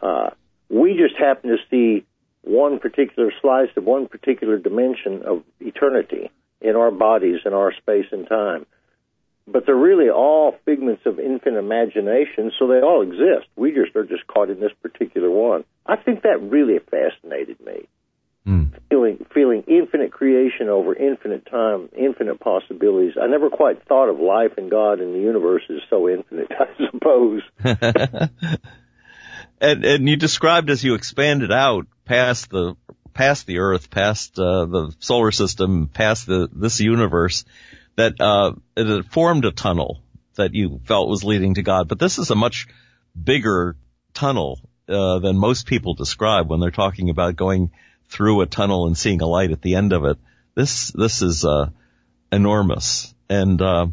Uh, 0.00 0.30
we 0.68 0.94
just 0.96 1.16
happen 1.16 1.50
to 1.50 1.58
see 1.70 2.04
one 2.42 2.78
particular 2.78 3.32
slice 3.40 3.68
of 3.76 3.84
one 3.84 4.06
particular 4.06 4.58
dimension 4.58 5.22
of 5.22 5.42
eternity 5.60 6.30
in 6.60 6.76
our 6.76 6.90
bodies, 6.90 7.40
in 7.44 7.52
our 7.52 7.72
space 7.74 8.06
and 8.12 8.28
time. 8.28 8.66
But 9.46 9.64
they're 9.64 9.74
really 9.74 10.10
all 10.10 10.56
figments 10.66 11.02
of 11.06 11.18
infinite 11.18 11.58
imagination, 11.58 12.52
so 12.58 12.66
they 12.66 12.80
all 12.80 13.02
exist. 13.02 13.48
We 13.56 13.72
just 13.72 13.96
are 13.96 14.04
just 14.04 14.26
caught 14.26 14.50
in 14.50 14.60
this 14.60 14.72
particular 14.82 15.30
one. 15.30 15.64
I 15.86 15.96
think 15.96 16.22
that 16.22 16.42
really 16.42 16.78
fascinated 16.78 17.58
me. 17.64 17.88
Hmm. 18.44 18.64
Feeling 18.88 19.26
feeling 19.34 19.64
infinite 19.66 20.12
creation 20.12 20.68
over 20.68 20.94
infinite 20.94 21.46
time, 21.50 21.88
infinite 21.96 22.40
possibilities. 22.40 23.14
I 23.20 23.26
never 23.26 23.50
quite 23.50 23.84
thought 23.86 24.08
of 24.08 24.20
life 24.20 24.52
and 24.56 24.70
God 24.70 25.00
and 25.00 25.14
the 25.14 25.18
universe 25.18 25.62
as 25.68 25.80
so 25.90 26.08
infinite, 26.08 26.50
I 26.60 26.90
suppose. 26.90 27.42
and 29.60 29.84
and 29.84 30.08
you 30.08 30.16
described 30.16 30.70
as 30.70 30.82
you 30.82 30.94
expanded 30.94 31.52
out 31.52 31.86
past 32.06 32.50
the 32.50 32.74
past 33.18 33.48
the 33.48 33.58
Earth, 33.58 33.90
past 33.90 34.38
uh, 34.38 34.64
the 34.66 34.94
solar 35.00 35.32
system, 35.32 35.90
past 35.92 36.24
the 36.24 36.48
this 36.52 36.78
universe, 36.78 37.44
that 37.96 38.20
uh, 38.20 38.52
it 38.76 38.86
had 38.86 39.06
formed 39.06 39.44
a 39.44 39.50
tunnel 39.50 40.00
that 40.36 40.54
you 40.54 40.80
felt 40.84 41.08
was 41.08 41.24
leading 41.24 41.54
to 41.54 41.64
God. 41.64 41.88
But 41.88 41.98
this 41.98 42.20
is 42.20 42.30
a 42.30 42.36
much 42.36 42.68
bigger 43.20 43.74
tunnel 44.14 44.60
uh, 44.88 45.18
than 45.18 45.36
most 45.36 45.66
people 45.66 45.94
describe 45.94 46.48
when 46.48 46.60
they're 46.60 46.70
talking 46.70 47.10
about 47.10 47.34
going 47.34 47.72
through 48.08 48.40
a 48.40 48.46
tunnel 48.46 48.86
and 48.86 48.96
seeing 48.96 49.20
a 49.20 49.26
light 49.26 49.50
at 49.50 49.62
the 49.62 49.74
end 49.74 49.92
of 49.92 50.04
it. 50.04 50.16
This 50.54 50.92
this 50.92 51.20
is 51.20 51.44
uh, 51.44 51.70
enormous, 52.30 53.12
and 53.28 53.60
uh, 53.60 53.88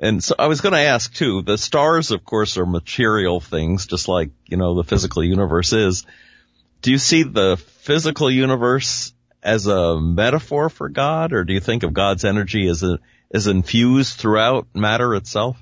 and 0.00 0.22
so 0.22 0.36
I 0.38 0.46
was 0.46 0.60
going 0.60 0.74
to 0.74 0.88
ask 0.94 1.12
too. 1.12 1.42
The 1.42 1.58
stars, 1.58 2.12
of 2.12 2.24
course, 2.24 2.56
are 2.56 2.66
material 2.66 3.40
things, 3.40 3.88
just 3.88 4.06
like 4.06 4.30
you 4.46 4.58
know 4.58 4.76
the 4.76 4.84
physical 4.84 5.24
universe 5.24 5.72
is. 5.72 6.06
Do 6.82 6.92
you 6.92 6.98
see 6.98 7.24
the 7.24 7.60
physical 7.80 8.30
universe 8.30 9.12
as 9.42 9.66
a 9.66 9.98
metaphor 9.98 10.68
for 10.68 10.88
God, 10.88 11.32
or 11.32 11.44
do 11.44 11.52
you 11.52 11.60
think 11.60 11.82
of 11.82 11.94
God's 11.94 12.24
energy 12.24 12.68
as 12.68 12.82
a 12.82 12.98
as 13.32 13.46
infused 13.46 14.18
throughout 14.18 14.66
matter 14.74 15.14
itself? 15.14 15.56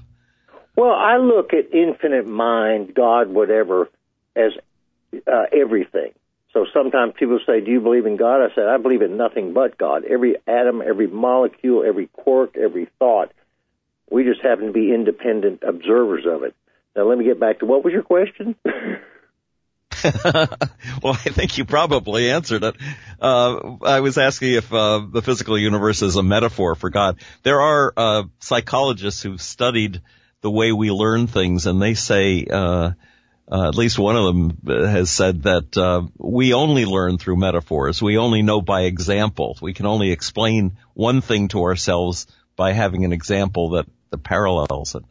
Well, 0.75 0.93
I 0.93 1.19
look 1.19 1.53
at 1.53 1.75
infinite 1.75 2.27
mind, 2.27 2.95
God, 2.95 3.29
whatever, 3.29 3.89
as 4.35 4.53
uh, 5.27 5.45
everything. 5.53 6.13
So 6.53 6.67
sometimes 6.73 7.15
people 7.19 7.41
say, 7.47 7.61
"Do 7.61 7.71
you 7.71 7.81
believe 7.81 8.07
in 8.07 8.17
God?" 8.17 8.43
I 8.43 8.55
said, 8.55 8.67
"I 8.67 8.79
believe 8.79 9.03
in 9.03 9.17
nothing 9.17 9.53
but 9.53 9.79
God. 9.79 10.05
Every 10.05 10.37
atom, 10.47 10.83
every 10.83 11.07
molecule, 11.07 11.85
every 11.87 12.09
quark, 12.09 12.57
every 12.57 12.89
thought. 12.99 13.33
We 14.11 14.25
just 14.25 14.41
happen 14.41 14.67
to 14.67 14.73
be 14.73 14.93
independent 14.93 15.63
observers 15.63 16.25
of 16.27 16.43
it." 16.43 16.55
Now, 16.97 17.05
let 17.05 17.19
me 17.19 17.25
get 17.25 17.39
back 17.39 17.61
to 17.61 17.67
what 17.67 17.85
was 17.85 17.93
your 17.93 18.03
question? 18.03 18.57
well, 21.03 21.15
I 21.15 21.31
think 21.31 21.59
you 21.59 21.65
probably 21.65 22.31
answered 22.31 22.63
it. 22.65 22.77
Uh, 23.21 23.77
I 23.83 24.01
was 24.01 24.19
asking 24.19 24.55
if 24.55 24.73
uh, 24.73 25.07
the 25.11 25.23
physical 25.23 25.59
universe 25.59 26.03
is 26.03 26.17
a 26.17 26.23
metaphor 26.23 26.75
for 26.75 26.91
God. 26.91 27.19
There 27.43 27.61
are 27.61 27.93
uh, 27.97 28.23
psychologists 28.41 29.23
who've 29.23 29.41
studied 29.41 30.03
the 30.41 30.51
way 30.51 30.73
we 30.73 30.91
learn 30.91 31.27
things, 31.27 31.67
and 31.67 31.83
they 31.83 31.95
say, 31.95 32.47
uh, 32.51 32.93
uh, 33.51 33.69
at 33.69 33.75
least 33.75 33.99
one 33.99 34.17
of 34.17 34.25
them 34.27 34.59
has 34.87 35.11
said 35.11 35.45
that 35.45 35.77
uh, 35.77 36.03
we 36.19 36.53
only 36.53 36.85
learn 36.85 37.19
through 37.19 37.37
metaphors. 37.37 38.03
We 38.03 38.19
only 38.19 38.43
know 38.43 38.61
by 38.61 38.83
example. 38.83 39.57
We 39.61 39.75
can 39.75 39.87
only 39.87 40.13
explain 40.13 40.77
one 40.95 41.23
thing 41.23 41.49
to 41.49 41.63
ourselves 41.63 42.27
by 42.57 42.73
having 42.73 43.05
an 43.05 43.13
example 43.13 43.71
that, 43.71 43.87
that 44.11 44.23
parallels 44.23 44.95
it. 44.95 45.05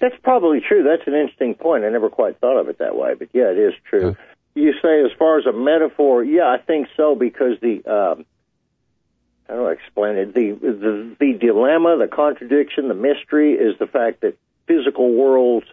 That's 0.00 0.16
probably 0.22 0.60
true. 0.60 0.82
That's 0.82 1.06
an 1.06 1.14
interesting 1.14 1.54
point. 1.54 1.84
I 1.84 1.88
never 1.88 2.10
quite 2.10 2.38
thought 2.38 2.58
of 2.58 2.68
it 2.68 2.78
that 2.78 2.96
way, 2.96 3.14
but 3.14 3.28
yeah, 3.32 3.50
it 3.50 3.58
is 3.58 3.74
true. 3.88 4.16
You 4.54 4.72
say 4.82 5.04
as 5.04 5.12
far 5.18 5.38
as 5.38 5.46
a 5.46 5.52
metaphor, 5.52 6.24
yeah, 6.24 6.44
I 6.48 6.58
think 6.58 6.88
so 6.96 7.14
because 7.14 7.58
the 7.60 7.84
um, 7.86 8.24
how 9.48 9.54
do 9.54 9.66
I 9.66 9.72
explain 9.72 10.16
it? 10.16 10.34
The, 10.34 10.52
the 10.52 11.16
the 11.20 11.38
dilemma, 11.38 11.96
the 11.98 12.08
contradiction, 12.08 12.88
the 12.88 12.94
mystery 12.94 13.52
is 13.52 13.78
the 13.78 13.86
fact 13.86 14.22
that 14.22 14.36
physical 14.66 15.12
worlds, 15.12 15.66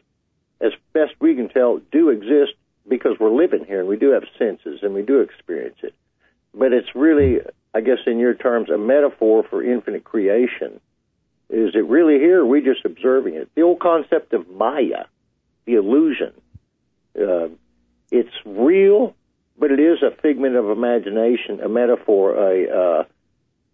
as 0.62 0.74
best 0.94 1.14
we 1.20 1.36
can 1.36 1.50
tell, 1.50 1.80
do 1.92 2.10
exist 2.10 2.54
because 2.88 3.18
we're 3.20 3.32
living 3.32 3.66
here 3.66 3.80
and 3.80 3.90
we 3.90 3.98
do 3.98 4.12
have 4.12 4.24
senses 4.38 4.80
and 4.84 4.94
we 4.94 5.02
do 5.02 5.22
experience 5.22 5.78
it. 5.82 5.94
But 6.54 6.74
it's 6.74 6.94
really, 6.94 7.40
I 7.74 7.82
guess, 7.82 8.00
in 8.06 8.20
your 8.20 8.36
terms, 8.36 8.70
a 8.70 8.78
metaphor 8.78 9.44
for 9.50 9.64
infinite 9.64 10.04
creation. 10.04 10.80
Is 11.50 11.76
it 11.76 11.86
really 11.86 12.20
here? 12.20 12.40
Or 12.40 12.44
are 12.44 12.46
we 12.46 12.62
just 12.62 12.86
observing 12.86 13.36
it? 13.36 13.50
The 13.56 13.62
old 13.62 13.80
concept 13.80 14.34
of 14.34 14.50
Maya, 14.50 15.06
the 15.66 15.76
illusion. 15.76 16.34
Uh, 17.20 17.50
it's 18.12 18.34
real, 18.46 19.16
but 19.58 19.72
it 19.72 19.80
is 19.80 20.02
a 20.02 20.16
figment 20.22 20.56
of 20.56 20.70
imagination, 20.70 21.60
a 21.62 21.70
metaphor, 21.70 22.36
a 22.36 23.02
uh, 23.02 23.04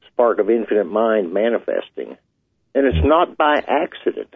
spark 0.08 0.40
of 0.40 0.50
infinite 0.50 0.86
mind 0.86 1.34
manifesting. 1.34 2.18
And 2.76 2.86
it's 2.86 3.06
not 3.06 3.38
by 3.38 3.64
accident. 3.68 4.34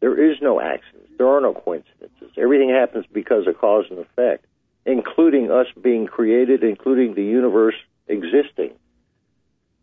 There 0.00 0.30
is 0.30 0.38
no 0.40 0.60
accident. 0.60 1.18
There 1.18 1.28
are 1.28 1.40
no 1.40 1.52
coincidences. 1.52 2.32
Everything 2.38 2.70
happens 2.70 3.04
because 3.12 3.46
of 3.46 3.58
cause 3.58 3.84
and 3.90 3.98
effect, 3.98 4.46
including 4.86 5.50
us 5.50 5.66
being 5.80 6.06
created, 6.06 6.64
including 6.64 7.14
the 7.14 7.22
universe 7.22 7.74
existing. 8.08 8.72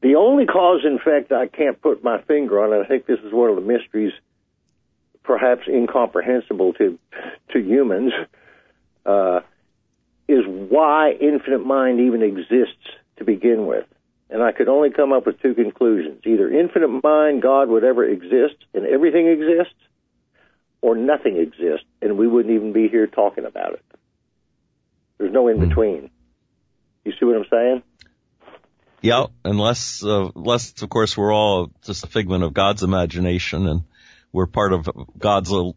The 0.01 0.15
only 0.15 0.45
cause 0.45 0.81
in 0.85 0.99
fact 0.99 1.31
I 1.31 1.47
can't 1.47 1.81
put 1.81 2.03
my 2.03 2.21
finger 2.21 2.63
on, 2.63 2.73
and 2.73 2.83
I 2.83 2.87
think 2.87 3.05
this 3.05 3.19
is 3.19 3.33
one 3.33 3.49
of 3.49 3.55
the 3.55 3.61
mysteries, 3.61 4.13
perhaps 5.23 5.67
incomprehensible 5.67 6.73
to 6.73 6.99
to 7.53 7.59
humans, 7.59 8.13
uh, 9.05 9.39
is 10.27 10.45
why 10.45 11.11
infinite 11.19 11.65
mind 11.65 11.99
even 11.99 12.21
exists 12.21 12.85
to 13.17 13.23
begin 13.23 13.65
with. 13.65 13.85
And 14.29 14.43
I 14.43 14.51
could 14.51 14.67
only 14.67 14.91
come 14.91 15.13
up 15.13 15.25
with 15.25 15.41
two 15.41 15.55
conclusions: 15.55 16.21
either 16.25 16.49
infinite 16.49 17.01
mind, 17.03 17.41
God, 17.41 17.69
whatever 17.69 18.05
exists, 18.05 18.63
and 18.73 18.85
everything 18.85 19.27
exists, 19.27 19.79
or 20.81 20.95
nothing 20.95 21.37
exists, 21.37 21.87
and 22.01 22.17
we 22.17 22.27
wouldn't 22.27 22.53
even 22.53 22.71
be 22.71 22.87
here 22.87 23.07
talking 23.07 23.45
about 23.45 23.73
it. 23.73 23.85
There's 25.17 25.33
no 25.33 25.47
in 25.47 25.59
between. 25.59 26.11
You 27.03 27.13
see 27.19 27.25
what 27.25 27.37
I'm 27.37 27.45
saying? 27.49 27.83
Yeah, 29.07 29.27
unless, 29.45 30.03
uh, 30.03 30.29
unless 30.35 30.81
of 30.81 30.89
course 30.89 31.17
we're 31.17 31.33
all 31.33 31.71
just 31.85 32.03
a 32.03 32.07
figment 32.07 32.43
of 32.43 32.53
God's 32.53 32.83
imagination 32.83 33.65
and 33.67 33.83
we're 34.33 34.47
part 34.47 34.73
of 34.73 34.89
God's 35.17 35.51
uh, 35.51 35.71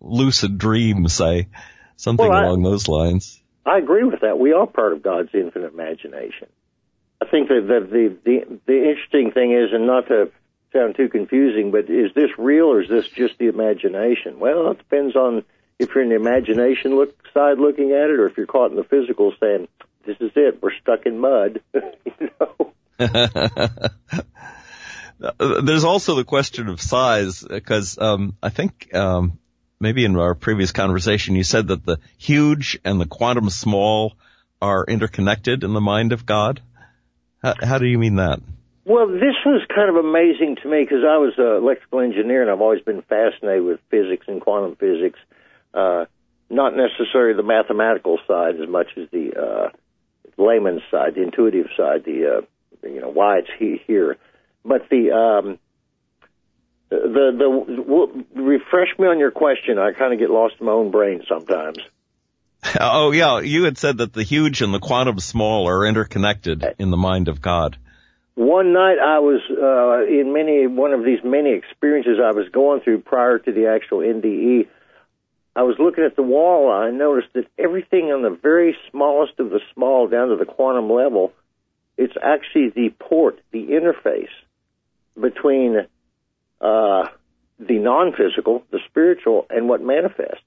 lucid 0.00 0.58
dream, 0.58 1.06
say, 1.06 1.48
something 1.96 2.28
Well, 2.28 2.36
I- 2.36 2.44
along 2.46 2.62
those 2.64 2.88
lines. 2.88 3.40
I 3.64 3.78
agree 3.78 4.02
with 4.02 4.22
that. 4.22 4.40
We 4.40 4.52
are 4.52 4.66
part 4.66 4.92
of 4.92 5.02
God's 5.04 5.28
infinite 5.32 5.72
imagination. 5.72 6.48
I 7.20 7.26
think 7.26 7.46
that 7.46 7.62
the, 7.68 7.78
the 7.92 8.16
the 8.24 8.58
the 8.66 8.78
interesting 8.90 9.30
thing 9.30 9.52
is, 9.52 9.72
and 9.72 9.86
not 9.86 10.08
to 10.08 10.32
sound 10.72 10.96
too 10.96 11.08
confusing, 11.08 11.70
but 11.70 11.88
is 11.88 12.12
this 12.16 12.30
real 12.36 12.64
or 12.66 12.82
is 12.82 12.88
this 12.88 13.06
just 13.06 13.38
the 13.38 13.46
imagination? 13.46 14.40
Well, 14.40 14.72
it 14.72 14.78
depends 14.78 15.14
on 15.14 15.44
if 15.78 15.94
you're 15.94 16.02
in 16.02 16.08
the 16.10 16.16
imagination 16.16 16.96
look 16.96 17.14
side 17.32 17.58
looking 17.58 17.92
at 17.92 18.10
it, 18.10 18.18
or 18.18 18.26
if 18.26 18.36
you're 18.36 18.46
caught 18.46 18.72
in 18.72 18.76
the 18.76 18.82
physical 18.82 19.32
saying, 19.38 19.68
"This 20.04 20.16
is 20.20 20.30
it. 20.36 20.62
We're 20.62 20.74
stuck 20.80 21.06
in 21.06 21.18
mud." 21.18 21.60
you 21.74 22.30
know. 22.40 22.72
There's 25.38 25.84
also 25.84 26.16
the 26.16 26.24
question 26.24 26.68
of 26.68 26.80
size 26.80 27.44
because 27.48 27.98
um, 27.98 28.36
I 28.42 28.48
think 28.48 28.92
um, 28.94 29.38
maybe 29.78 30.04
in 30.04 30.16
our 30.16 30.34
previous 30.34 30.72
conversation, 30.72 31.36
you 31.36 31.44
said 31.44 31.68
that 31.68 31.84
the 31.84 31.98
huge 32.18 32.80
and 32.84 33.00
the 33.00 33.06
quantum 33.06 33.48
small 33.50 34.14
are 34.60 34.84
interconnected 34.84 35.64
in 35.64 35.74
the 35.74 35.80
mind 35.80 36.12
of 36.12 36.26
God. 36.26 36.60
How, 37.42 37.54
how 37.60 37.78
do 37.78 37.86
you 37.86 37.98
mean 37.98 38.16
that? 38.16 38.40
Well, 38.84 39.08
this 39.08 39.38
was 39.46 39.64
kind 39.72 39.90
of 39.90 39.96
amazing 39.96 40.56
to 40.62 40.68
me 40.68 40.82
because 40.82 41.04
I 41.06 41.18
was 41.18 41.34
an 41.38 41.62
electrical 41.62 42.00
engineer 42.00 42.42
and 42.42 42.50
I've 42.50 42.60
always 42.60 42.82
been 42.82 43.02
fascinated 43.02 43.64
with 43.64 43.80
physics 43.90 44.26
and 44.26 44.40
quantum 44.40 44.76
physics. 44.76 45.18
Uh, 45.72 46.06
not 46.50 46.74
necessarily 46.76 47.34
the 47.34 47.42
mathematical 47.42 48.18
side 48.26 48.60
as 48.60 48.68
much 48.68 48.88
as 48.96 49.08
the 49.10 49.32
uh, 49.34 49.68
layman's 50.36 50.82
side, 50.90 51.14
the 51.14 51.22
intuitive 51.22 51.68
side, 51.76 52.04
the 52.04 52.38
uh, 52.38 52.86
you 52.86 53.00
know 53.00 53.10
why 53.10 53.38
it's 53.38 53.50
he- 53.58 53.82
here. 53.86 54.16
But 54.64 54.88
the 54.90 55.10
um, 55.12 55.58
the 56.90 57.32
the 57.36 57.82
w- 57.82 58.24
refresh 58.34 58.98
me 58.98 59.06
on 59.06 59.18
your 59.18 59.30
question. 59.30 59.78
I 59.78 59.92
kind 59.92 60.12
of 60.12 60.18
get 60.18 60.30
lost 60.30 60.54
in 60.60 60.66
my 60.66 60.72
own 60.72 60.90
brain 60.90 61.22
sometimes. 61.28 61.78
Oh 62.78 63.10
yeah, 63.10 63.40
you 63.40 63.64
had 63.64 63.76
said 63.76 63.98
that 63.98 64.12
the 64.12 64.22
huge 64.22 64.62
and 64.62 64.72
the 64.72 64.78
quantum 64.78 65.18
small 65.18 65.68
are 65.68 65.84
interconnected 65.84 66.64
in 66.78 66.92
the 66.92 66.96
mind 66.96 67.26
of 67.26 67.42
God. 67.42 67.76
One 68.34 68.72
night 68.72 68.98
I 68.98 69.18
was 69.18 69.40
uh, 69.50 70.06
in 70.06 70.32
many 70.32 70.68
one 70.68 70.92
of 70.92 71.04
these 71.04 71.18
many 71.24 71.54
experiences 71.54 72.18
I 72.22 72.30
was 72.30 72.48
going 72.50 72.80
through 72.80 73.00
prior 73.00 73.38
to 73.38 73.52
the 73.52 73.66
actual 73.66 73.98
NDE. 73.98 74.68
I 75.54 75.62
was 75.62 75.76
looking 75.78 76.04
at 76.04 76.16
the 76.16 76.22
wall. 76.22 76.72
I 76.72 76.90
noticed 76.90 77.34
that 77.34 77.46
everything 77.58 78.06
on 78.06 78.22
the 78.22 78.30
very 78.30 78.76
smallest 78.90 79.38
of 79.38 79.50
the 79.50 79.60
small 79.74 80.08
down 80.08 80.28
to 80.28 80.36
the 80.36 80.46
quantum 80.46 80.90
level, 80.90 81.32
it's 81.98 82.14
actually 82.22 82.70
the 82.70 82.90
port, 82.98 83.40
the 83.52 83.66
interface 83.66 84.32
between 85.20 85.86
uh, 86.60 87.02
the 87.58 87.78
non-physical, 87.78 88.64
the 88.70 88.80
spiritual, 88.88 89.46
and 89.50 89.68
what 89.68 89.82
manifests. 89.82 90.40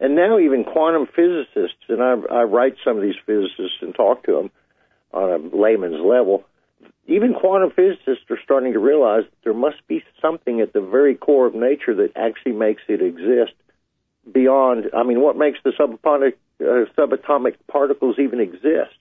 And 0.00 0.14
now 0.14 0.38
even 0.38 0.64
quantum 0.64 1.06
physicists, 1.06 1.84
and 1.88 2.02
I, 2.02 2.14
I 2.30 2.42
write 2.44 2.76
some 2.82 2.96
of 2.96 3.02
these 3.02 3.14
physicists 3.26 3.78
and 3.82 3.94
talk 3.94 4.24
to 4.24 4.32
them 4.32 4.50
on 5.12 5.30
a 5.30 5.56
layman's 5.56 6.00
level, 6.00 6.44
even 7.06 7.34
quantum 7.34 7.70
physicists 7.70 8.24
are 8.30 8.38
starting 8.42 8.72
to 8.72 8.78
realize 8.78 9.24
that 9.24 9.44
there 9.44 9.54
must 9.54 9.86
be 9.86 10.02
something 10.20 10.60
at 10.60 10.72
the 10.72 10.80
very 10.80 11.14
core 11.14 11.46
of 11.46 11.54
nature 11.54 11.94
that 11.94 12.12
actually 12.16 12.52
makes 12.52 12.82
it 12.88 13.00
exist 13.00 13.52
beyond. 14.30 14.90
I 14.94 15.02
mean, 15.02 15.20
what 15.20 15.36
makes 15.36 15.58
the 15.64 15.72
subatomic, 15.78 16.34
uh, 16.60 16.90
subatomic 16.96 17.56
particles 17.70 18.16
even 18.18 18.40
exist? 18.40 18.96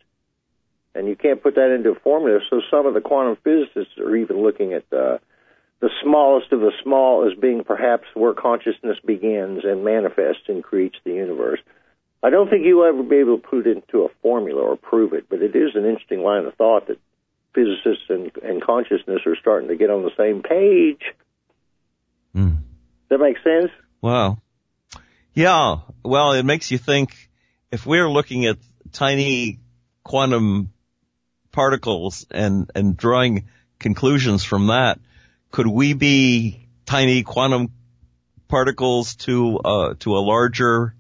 And 0.94 1.08
you 1.08 1.16
can't 1.16 1.44
put 1.44 1.56
that 1.56 1.74
into 1.74 1.92
a 1.92 2.00
formula. 2.00 2.40
So 2.50 2.62
some 2.72 2.86
of 2.86 2.94
the 2.94 3.02
quantum 3.02 3.38
physicists 3.44 3.98
are 3.98 4.16
even 4.16 4.42
looking 4.42 4.74
at 4.74 4.84
uh, 4.94 5.18
the 5.82 5.90
smallest 6.02 6.52
of 6.54 6.62
the 6.62 6.72
small 6.84 7.30
as 7.30 7.38
being 7.38 7.64
perhaps 7.64 8.06
where 8.14 8.34
consciousness 8.34 8.98
begins 9.06 9.66
and 9.66 9.84
manifests 9.84 10.44
and 10.48 10.64
creates 10.64 10.96
the 11.04 11.12
universe. 11.12 11.60
I 12.24 12.30
don't 12.30 12.50
think 12.50 12.66
you'll 12.66 12.86
ever 12.86 13.04
be 13.04 13.18
able 13.18 13.38
to 13.38 13.48
put 13.48 13.68
it 13.68 13.78
into 13.78 14.06
a 14.06 14.10
formula 14.22 14.62
or 14.62 14.78
prove 14.78 15.14
it, 15.14 15.26
but 15.30 15.42
it 15.42 15.56
is 15.56 15.76
an 15.76 15.86
interesting 15.86 16.24
line 16.24 16.46
of 16.46 16.56
thought 16.56 16.88
that 16.88 16.98
physicists 17.54 18.10
and, 18.10 18.32
and 18.42 18.64
consciousness 18.64 19.22
are 19.26 19.36
starting 19.40 19.68
to 19.70 19.76
get 19.76 19.90
on 19.90 20.04
the 20.04 20.12
same 20.18 20.42
page. 20.42 21.02
Mm. 22.36 22.56
Does 22.56 23.10
that 23.10 23.20
make 23.20 23.38
sense? 23.44 23.72
Wow. 24.02 24.40
Yeah. 25.36 25.78
Well, 26.04 26.32
it 26.32 26.44
makes 26.44 26.72
you 26.72 26.78
think 26.78 27.30
if 27.72 27.86
we're 27.86 28.10
looking 28.10 28.46
at 28.46 28.58
tiny 28.94 29.60
quantum 30.04 30.72
particles 31.52 32.26
and, 32.32 32.72
and 32.74 32.96
drawing 32.96 33.48
conclusions 33.78 34.44
from 34.44 34.68
that, 34.68 35.00
could 35.52 35.68
we 35.68 35.94
be 35.94 36.68
tiny 36.86 37.24
quantum 37.24 37.70
particles 38.48 39.16
to, 39.16 39.60
uh, 39.60 39.94
to 40.00 40.16
a 40.16 40.20
larger 40.20 40.96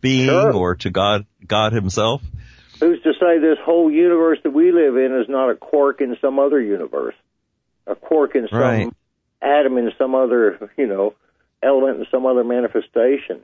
being 0.00 0.26
Sure. 0.28 0.52
or 0.52 0.74
to 0.76 0.90
God, 0.90 1.26
God 1.46 1.72
himself? 1.72 2.22
Who's 2.80 3.02
to 3.02 3.12
say 3.20 3.38
this 3.38 3.58
whole 3.64 3.90
universe 3.90 4.38
that 4.44 4.50
we 4.52 4.72
live 4.72 4.96
in 4.96 5.18
is 5.20 5.28
not 5.28 5.50
a 5.50 5.54
quark 5.56 6.00
in 6.00 6.16
some 6.20 6.38
other 6.38 6.60
universe? 6.60 7.14
A 7.86 7.94
quark 7.94 8.34
in 8.34 8.48
some 8.48 8.58
Right. 8.58 8.88
atom 9.42 9.76
in 9.78 9.92
some 9.98 10.14
other, 10.14 10.70
you 10.76 10.86
know, 10.86 11.14
element 11.62 11.98
in 12.00 12.06
some 12.10 12.24
other 12.26 12.44
manifestation. 12.44 13.40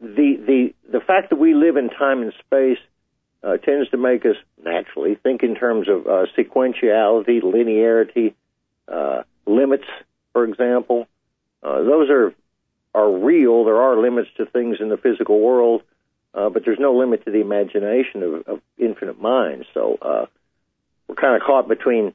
The 0.00 0.36
the 0.46 0.74
the 0.90 1.00
fact 1.00 1.30
that 1.30 1.36
we 1.36 1.54
live 1.54 1.76
in 1.76 1.90
time 1.90 2.22
and 2.22 2.32
space 2.46 2.78
uh, 3.42 3.56
tends 3.56 3.90
to 3.90 3.96
make 3.96 4.24
us 4.24 4.36
naturally 4.62 5.16
think 5.16 5.42
in 5.42 5.54
terms 5.54 5.88
of 5.88 6.06
uh, 6.06 6.26
sequentiality, 6.36 7.42
linearity, 7.42 8.34
uh, 8.86 9.22
limits, 9.46 9.84
for 10.32 10.44
example. 10.44 11.06
Uh, 11.62 11.82
those 11.82 12.10
are 12.10 12.34
are 12.94 13.10
real. 13.10 13.64
There 13.64 13.80
are 13.80 14.00
limits 14.00 14.28
to 14.36 14.46
things 14.46 14.78
in 14.80 14.88
the 14.88 14.96
physical 14.96 15.40
world, 15.40 15.82
uh, 16.34 16.48
but 16.48 16.64
there's 16.64 16.78
no 16.80 16.96
limit 16.96 17.24
to 17.24 17.30
the 17.30 17.40
imagination 17.40 18.22
of, 18.22 18.46
of 18.46 18.60
infinite 18.78 19.20
mind. 19.20 19.64
So 19.74 19.98
uh, 20.00 20.26
we're 21.06 21.16
kind 21.16 21.40
of 21.40 21.46
caught 21.46 21.68
between 21.68 22.14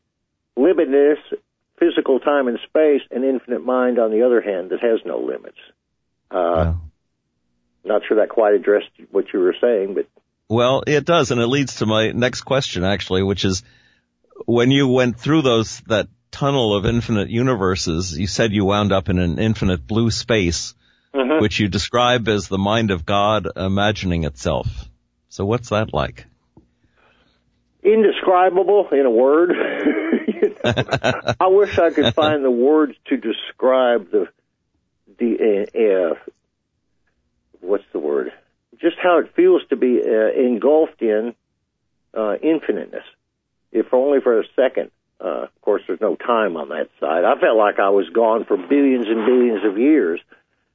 limitless 0.55 1.19
physical 1.77 2.19
time 2.19 2.47
and 2.47 2.59
space 2.67 3.01
and 3.11 3.23
infinite 3.23 3.65
mind 3.65 3.99
on 3.99 4.11
the 4.11 4.23
other 4.23 4.41
hand 4.41 4.69
that 4.69 4.79
has 4.79 4.99
no 5.05 5.19
limits. 5.19 5.57
Yeah. 6.31 6.75
Not 7.83 8.03
sure 8.07 8.17
that 8.17 8.29
quite 8.29 8.53
addressed 8.53 8.89
what 9.11 9.25
you 9.33 9.39
were 9.39 9.55
saying, 9.59 9.95
but 9.95 10.07
Well, 10.49 10.83
it 10.87 11.05
does, 11.05 11.31
and 11.31 11.41
it 11.41 11.47
leads 11.47 11.75
to 11.75 11.85
my 11.85 12.11
next 12.11 12.41
question 12.41 12.83
actually, 12.83 13.23
which 13.23 13.45
is 13.45 13.63
when 14.45 14.71
you 14.71 14.87
went 14.87 15.19
through 15.19 15.41
those, 15.41 15.81
that 15.87 16.07
tunnel 16.31 16.75
of 16.75 16.85
infinite 16.85 17.29
universes, 17.29 18.17
you 18.17 18.27
said 18.27 18.51
you 18.51 18.65
wound 18.65 18.91
up 18.91 19.09
in 19.09 19.19
an 19.19 19.37
infinite 19.37 19.85
blue 19.85 20.09
space, 20.09 20.73
which 21.11 21.59
you 21.59 21.67
describe 21.67 22.27
as 22.27 22.47
the 22.47 22.57
mind 22.57 22.89
of 22.89 23.05
God 23.05 23.47
imagining 23.55 24.23
itself. 24.23 24.67
So 25.29 25.45
what's 25.45 25.69
that 25.69 25.93
like? 25.93 26.25
indescribable 27.83 28.87
in 28.91 29.05
a 29.05 29.11
word. 29.11 29.51
I 30.63 31.47
wish 31.47 31.77
I 31.77 31.91
could 31.91 32.13
find 32.13 32.43
the 32.43 32.51
words 32.51 32.93
to 33.07 33.17
describe 33.17 34.11
the 34.11 34.27
the 35.19 35.67
uh, 35.75 36.11
uh, 36.11 36.15
what's 37.63 37.83
the 37.93 37.99
word? 37.99 38.31
Just 38.79 38.97
how 39.01 39.19
it 39.19 39.33
feels 39.35 39.61
to 39.69 39.75
be 39.75 40.01
uh, 40.05 40.31
engulfed 40.39 41.01
in 41.01 41.33
uh, 42.13 42.35
infiniteness, 42.41 43.05
if 43.71 43.93
only 43.93 44.19
for 44.21 44.39
a 44.39 44.43
second. 44.55 44.91
Uh, 45.19 45.43
of 45.43 45.61
course, 45.61 45.81
there's 45.87 46.01
no 46.01 46.15
time 46.15 46.57
on 46.57 46.69
that 46.69 46.89
side. 46.99 47.23
I 47.23 47.39
felt 47.39 47.57
like 47.57 47.79
I 47.79 47.89
was 47.89 48.09
gone 48.09 48.45
for 48.45 48.57
billions 48.57 49.07
and 49.07 49.25
billions 49.25 49.63
of 49.65 49.77
years, 49.77 50.19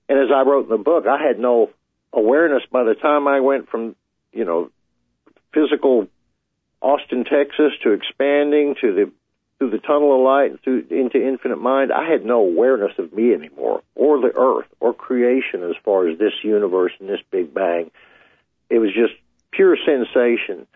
and 0.09 0.18
as 0.18 0.31
I 0.35 0.42
wrote 0.42 0.64
in 0.64 0.70
the 0.70 0.83
book, 0.83 1.07
I 1.07 1.22
had 1.22 1.38
no 1.38 1.70
awareness 2.12 2.62
by 2.70 2.85
the 2.85 2.94
time 2.94 3.29
I 3.29 3.40
went 3.40 3.68
from, 3.68 3.94
you 4.33 4.44
know, 4.44 4.70
physical 5.53 6.09
Austin, 6.81 7.24
Texas, 7.24 7.72
to 7.83 7.92
expanding 7.92 8.77
to 8.81 8.94
the 8.94 9.12
through 9.58 9.70
the 9.70 9.78
tunnel 9.78 10.14
of 10.14 10.24
light 10.24 10.50
and 10.50 10.60
through 10.60 10.86
into 10.90 11.20
infinite 11.20 11.60
mind. 11.60 11.92
I 11.92 12.08
had 12.08 12.24
no 12.24 12.40
awareness 12.40 12.92
of 12.98 13.12
me 13.12 13.34
anymore, 13.34 13.82
or 13.94 14.20
the 14.20 14.32
earth, 14.36 14.68
or 14.80 14.94
creation 14.94 15.62
as 15.64 15.74
far 15.84 16.08
as 16.08 16.18
this 16.18 16.32
universe 16.42 16.92
and 17.00 17.08
this 17.08 17.20
Big 17.30 17.52
Bang. 17.52 17.90
It 18.70 18.78
was 18.78 18.92
just 18.94 19.14
pure 19.50 19.76
sensation, 19.84 20.66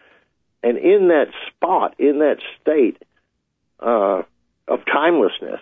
and 0.62 0.78
in 0.78 1.08
that 1.08 1.28
spot, 1.48 1.94
in 1.98 2.18
that 2.20 2.38
state 2.60 3.02
uh, 3.80 4.22
of 4.68 4.80
timelessness 4.92 5.60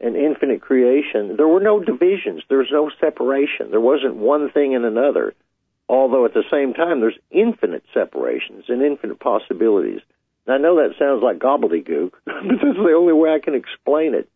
and 0.00 0.16
infinite 0.16 0.60
creation, 0.60 1.36
there 1.36 1.48
were 1.48 1.60
no 1.60 1.80
divisions. 1.80 2.42
There 2.48 2.58
was 2.58 2.70
no 2.72 2.90
separation. 3.00 3.70
There 3.70 3.80
wasn't 3.80 4.16
one 4.16 4.50
thing 4.50 4.74
and 4.74 4.84
another 4.84 5.34
although 5.90 6.24
at 6.24 6.34
the 6.34 6.44
same 6.50 6.72
time 6.72 7.00
there's 7.00 7.18
infinite 7.32 7.82
separations 7.92 8.66
and 8.68 8.80
infinite 8.80 9.18
possibilities. 9.18 10.00
I 10.52 10.58
know 10.58 10.76
that 10.76 10.94
sounds 10.98 11.22
like 11.22 11.38
gobbledygook, 11.38 12.12
but 12.24 12.34
that's 12.48 12.76
the 12.76 12.94
only 12.96 13.12
way 13.12 13.30
I 13.34 13.38
can 13.38 13.54
explain 13.54 14.14
it. 14.14 14.28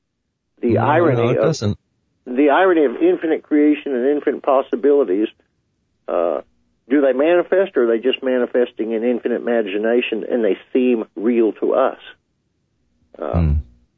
The 0.61 0.75
No, 0.75 0.81
irony 0.87 1.23
no, 1.23 1.31
it 1.31 1.37
of 1.39 1.45
doesn't. 1.45 1.79
the 2.27 2.51
irony 2.51 2.85
of 2.85 2.97
infinite 2.97 3.43
creation 3.43 3.95
and 3.95 4.07
infinite 4.17 4.43
possibilities. 4.43 5.29
Uh, 6.09 6.43
do 6.89 7.01
they 7.01 7.13
manifest, 7.15 7.77
or 7.77 7.85
are 7.85 7.87
they 7.87 8.03
just 8.03 8.23
manifesting 8.23 8.93
in 8.93 9.05
infinite 9.05 9.41
imagination, 9.41 10.25
and 10.31 10.45
they 10.45 10.59
seem 10.73 11.05
real 11.17 11.53
to 11.55 11.75
us? 11.75 11.99
Uh, 13.19 13.33
Hmm. 13.41 13.53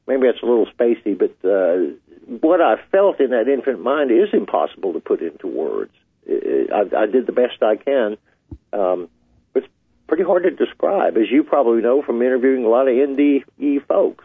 Maybe 0.09 0.29
that's 0.29 0.41
a 0.41 0.47
little 0.47 0.67
spacey, 0.67 1.19
but 1.19 1.35
uh, 1.49 1.95
what 2.41 2.61
I 2.61 2.77
felt 2.93 3.19
in 3.21 3.31
that 3.31 3.49
infinite 3.49 3.81
mind 3.81 4.13
is 4.13 4.29
impossible 4.33 4.93
to 4.93 5.01
put 5.01 5.21
into 5.21 5.49
words. 5.49 5.91
I, 6.29 6.69
I, 6.73 7.03
I 7.03 7.07
did 7.07 7.27
the 7.27 7.33
best 7.33 7.61
I 7.61 7.75
can. 7.75 8.17
Um, 8.73 9.09
pretty 10.07 10.25
hard 10.25 10.45
to 10.45 10.51
describe, 10.51 11.17
as 11.17 11.31
you 11.31 11.45
probably 11.45 11.83
know 11.83 12.03
from 12.03 12.23
interviewing 12.23 12.65
a 12.65 12.69
lot 12.69 12.89
of 12.89 12.95
NDE 12.95 13.87
folks. 13.87 14.25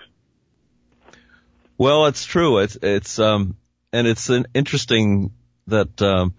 Well, 1.78 2.06
it's 2.08 2.26
true. 2.26 2.60
It's 2.60 2.78
it's 2.82 3.17
um 3.20 3.56
and 3.91 4.08
it's 4.08 4.30
an 4.30 4.46
interesting 4.54 5.32
that 5.67 6.02
um 6.02 6.34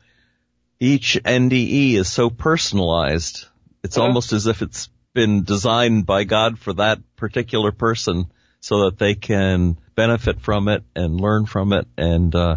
each 0.78 1.18
NDE 1.24 1.94
is 1.94 2.11
so 2.11 2.31
personalized. 2.31 3.46
It's 3.83 3.96
Yeah. 3.96 4.05
almost 4.05 4.33
as 4.33 4.46
if 4.46 4.62
it's 4.62 4.88
been 5.14 5.42
designed 5.44 6.07
by 6.07 6.24
God 6.24 6.59
for 6.59 6.72
that 6.74 6.98
particular 7.16 7.72
person 7.72 8.26
so 8.61 8.85
that 8.85 8.98
they 8.98 9.14
can 9.14 9.76
benefit 9.94 10.40
from 10.40 10.68
it 10.68 10.85
and 10.94 11.20
learn 11.20 11.46
from 11.46 11.72
it 11.72 11.87
and 11.96 12.35
uh 12.35 12.57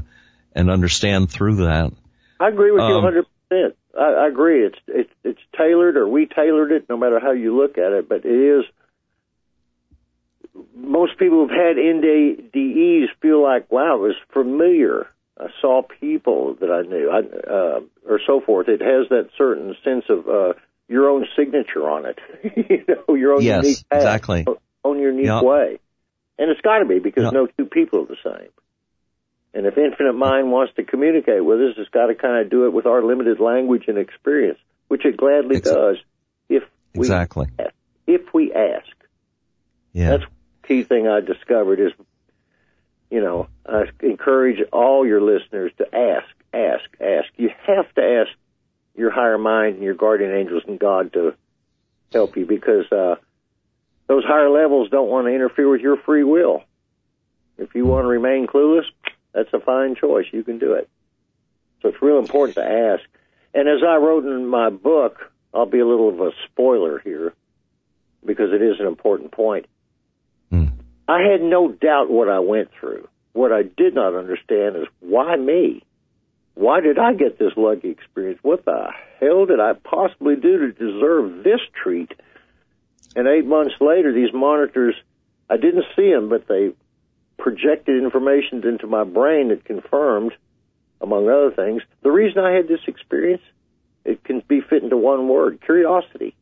and 0.53 0.69
understand 0.69 1.29
through 1.31 1.65
that. 1.65 1.91
I 2.39 2.49
agree 2.49 2.71
with 2.71 2.81
um, 2.81 2.89
you 2.89 2.95
100. 2.95 3.25
percent 3.49 3.75
I, 3.97 4.25
I 4.25 4.27
agree. 4.27 4.65
It's 4.65 4.79
it's 4.87 5.11
it's 5.23 5.39
tailored, 5.57 5.97
or 5.97 6.07
we 6.07 6.25
tailored 6.25 6.71
it, 6.71 6.87
no 6.89 6.97
matter 6.97 7.19
how 7.19 7.31
you 7.31 7.57
look 7.57 7.77
at 7.77 7.91
it. 7.91 8.09
But 8.09 8.25
it 8.25 8.59
is. 8.59 8.65
Most 10.73 11.17
people 11.17 11.41
who've 11.41 11.49
had 11.49 11.75
NDEs 11.75 13.07
feel 13.21 13.43
like, 13.43 13.69
wow, 13.69 13.95
it 13.95 14.01
was 14.01 14.15
familiar. 14.31 15.07
I 15.37 15.47
saw 15.59 15.81
people 15.81 16.55
that 16.61 16.71
I 16.71 16.83
knew, 16.83 17.11
I, 17.11 17.19
uh, 17.51 17.81
or 18.09 18.21
so 18.25 18.39
forth. 18.39 18.69
It 18.69 18.79
has 18.79 19.09
that 19.09 19.29
certain 19.37 19.75
sense 19.83 20.05
of 20.07 20.29
uh, 20.29 20.53
your 20.87 21.09
own 21.09 21.27
signature 21.35 21.89
on 21.89 22.05
it. 22.05 22.19
you 22.69 22.85
know, 22.87 23.15
your 23.15 23.33
own 23.33 23.41
yes, 23.41 23.63
unique 23.63 23.89
path, 23.89 23.99
exactly. 23.99 24.45
own 24.85 24.99
unique 24.99 25.25
yep. 25.25 25.43
way. 25.43 25.79
And 26.37 26.51
it's 26.51 26.61
got 26.61 26.79
to 26.79 26.85
be 26.85 26.99
because 26.99 27.23
yep. 27.25 27.33
no 27.33 27.47
two 27.47 27.65
people 27.65 28.03
are 28.03 28.05
the 28.05 28.17
same. 28.23 28.49
And 29.55 29.65
if 29.65 29.77
Infinite 29.77 30.13
Mind 30.13 30.51
wants 30.51 30.73
to 30.75 30.83
communicate 30.83 31.43
with 31.43 31.61
us, 31.61 31.75
it's 31.77 31.89
got 31.89 32.07
to 32.07 32.15
kind 32.15 32.43
of 32.43 32.51
do 32.51 32.65
it 32.65 32.73
with 32.73 32.85
our 32.85 33.01
limited 33.01 33.39
language 33.39 33.85
and 33.87 33.97
experience, 33.97 34.59
which 34.89 35.05
it 35.05 35.15
gladly 35.15 35.61
does 35.61 35.95
if 36.49 36.63
we 36.93 36.99
exactly 36.99 37.47
ask. 37.57 37.73
if 38.05 38.33
we 38.33 38.53
ask. 38.53 38.85
Yeah. 39.93 40.09
That's 40.09 40.23
the 40.61 40.67
key 40.67 40.83
thing 40.83 41.07
I 41.07 41.21
discovered 41.21 41.79
is, 41.79 41.93
you 43.09 43.21
know, 43.21 43.47
I 43.65 43.83
encourage 44.01 44.59
all 44.73 45.07
your 45.07 45.21
listeners 45.21 45.71
to 45.77 45.85
ask, 45.85 46.27
ask, 46.53 46.83
ask. 46.99 47.29
You 47.37 47.49
have 47.65 47.93
to 47.95 48.01
ask 48.01 48.37
your 48.93 49.09
higher 49.09 49.37
mind 49.37 49.75
and 49.75 49.83
your 49.85 49.93
guardian 49.93 50.33
angels 50.33 50.63
and 50.67 50.77
God 50.77 51.13
to 51.13 51.33
help 52.11 52.35
you 52.35 52.45
because 52.45 52.91
uh, 52.91 53.15
those 54.07 54.25
higher 54.25 54.49
levels 54.49 54.89
don't 54.89 55.09
want 55.09 55.27
to 55.27 55.33
interfere 55.33 55.69
with 55.69 55.79
your 55.79 55.95
free 55.95 56.25
will. 56.25 56.63
If 57.57 57.73
you 57.73 57.85
want 57.85 58.03
to 58.03 58.09
remain 58.09 58.47
clueless, 58.47 58.83
that's 59.35 59.53
a 59.53 59.59
fine 59.59 59.95
choice. 59.95 60.25
You 60.31 60.43
can 60.43 60.57
do 60.57 60.73
it. 60.73 60.89
So 61.81 61.89
it's 61.89 62.01
real 62.01 62.19
important 62.19 62.55
to 62.55 62.63
ask. 62.63 63.03
And 63.53 63.67
as 63.67 63.83
I 63.85 63.97
wrote 63.97 64.25
in 64.25 64.47
my 64.47 64.69
book, 64.69 65.31
I'll 65.53 65.65
be 65.65 65.79
a 65.79 65.85
little 65.85 66.09
of 66.09 66.19
a 66.21 66.31
spoiler 66.45 66.99
here 66.99 67.33
because 68.25 68.53
it 68.53 68.61
is 68.61 68.79
an 68.79 68.87
important 68.87 69.31
point. 69.31 69.67
Mm. 70.51 70.71
I 71.07 71.19
had 71.21 71.41
no 71.41 71.69
doubt 71.69 72.09
what 72.09 72.29
I 72.29 72.39
went 72.39 72.69
through. 72.79 73.07
What 73.33 73.51
I 73.51 73.63
did 73.63 73.93
not 73.93 74.15
understand 74.15 74.77
is 74.77 74.87
why 75.01 75.35
me? 75.35 75.83
Why 76.53 76.79
did 76.79 76.97
I 76.97 77.13
get 77.13 77.37
this 77.37 77.51
lucky 77.57 77.89
experience? 77.89 78.39
What 78.41 78.63
the 78.63 78.87
hell 79.19 79.45
did 79.45 79.59
I 79.59 79.73
possibly 79.73 80.37
do 80.37 80.59
to 80.59 80.71
deserve 80.71 81.43
this 81.43 81.59
treat? 81.83 82.13
And 83.17 83.27
eight 83.27 83.45
months 83.45 83.75
later, 83.81 84.13
these 84.13 84.33
monitors, 84.33 84.95
I 85.49 85.57
didn't 85.57 85.85
see 85.97 86.09
them, 86.11 86.29
but 86.29 86.47
they 86.47 86.71
projected 87.37 88.01
information 88.01 88.65
into 88.65 88.87
my 88.87 89.03
brain 89.03 89.49
that 89.49 89.65
confirmed, 89.65 90.31
among 91.01 91.27
other 91.27 91.51
things, 91.51 91.81
the 92.01 92.11
reason 92.11 92.43
I 92.43 92.51
had 92.51 92.67
this 92.67 92.81
experience. 92.87 93.43
It 94.03 94.23
can 94.23 94.43
be 94.47 94.61
fit 94.61 94.83
into 94.83 94.97
one 94.97 95.27
word: 95.27 95.61
curiosity. 95.65 96.35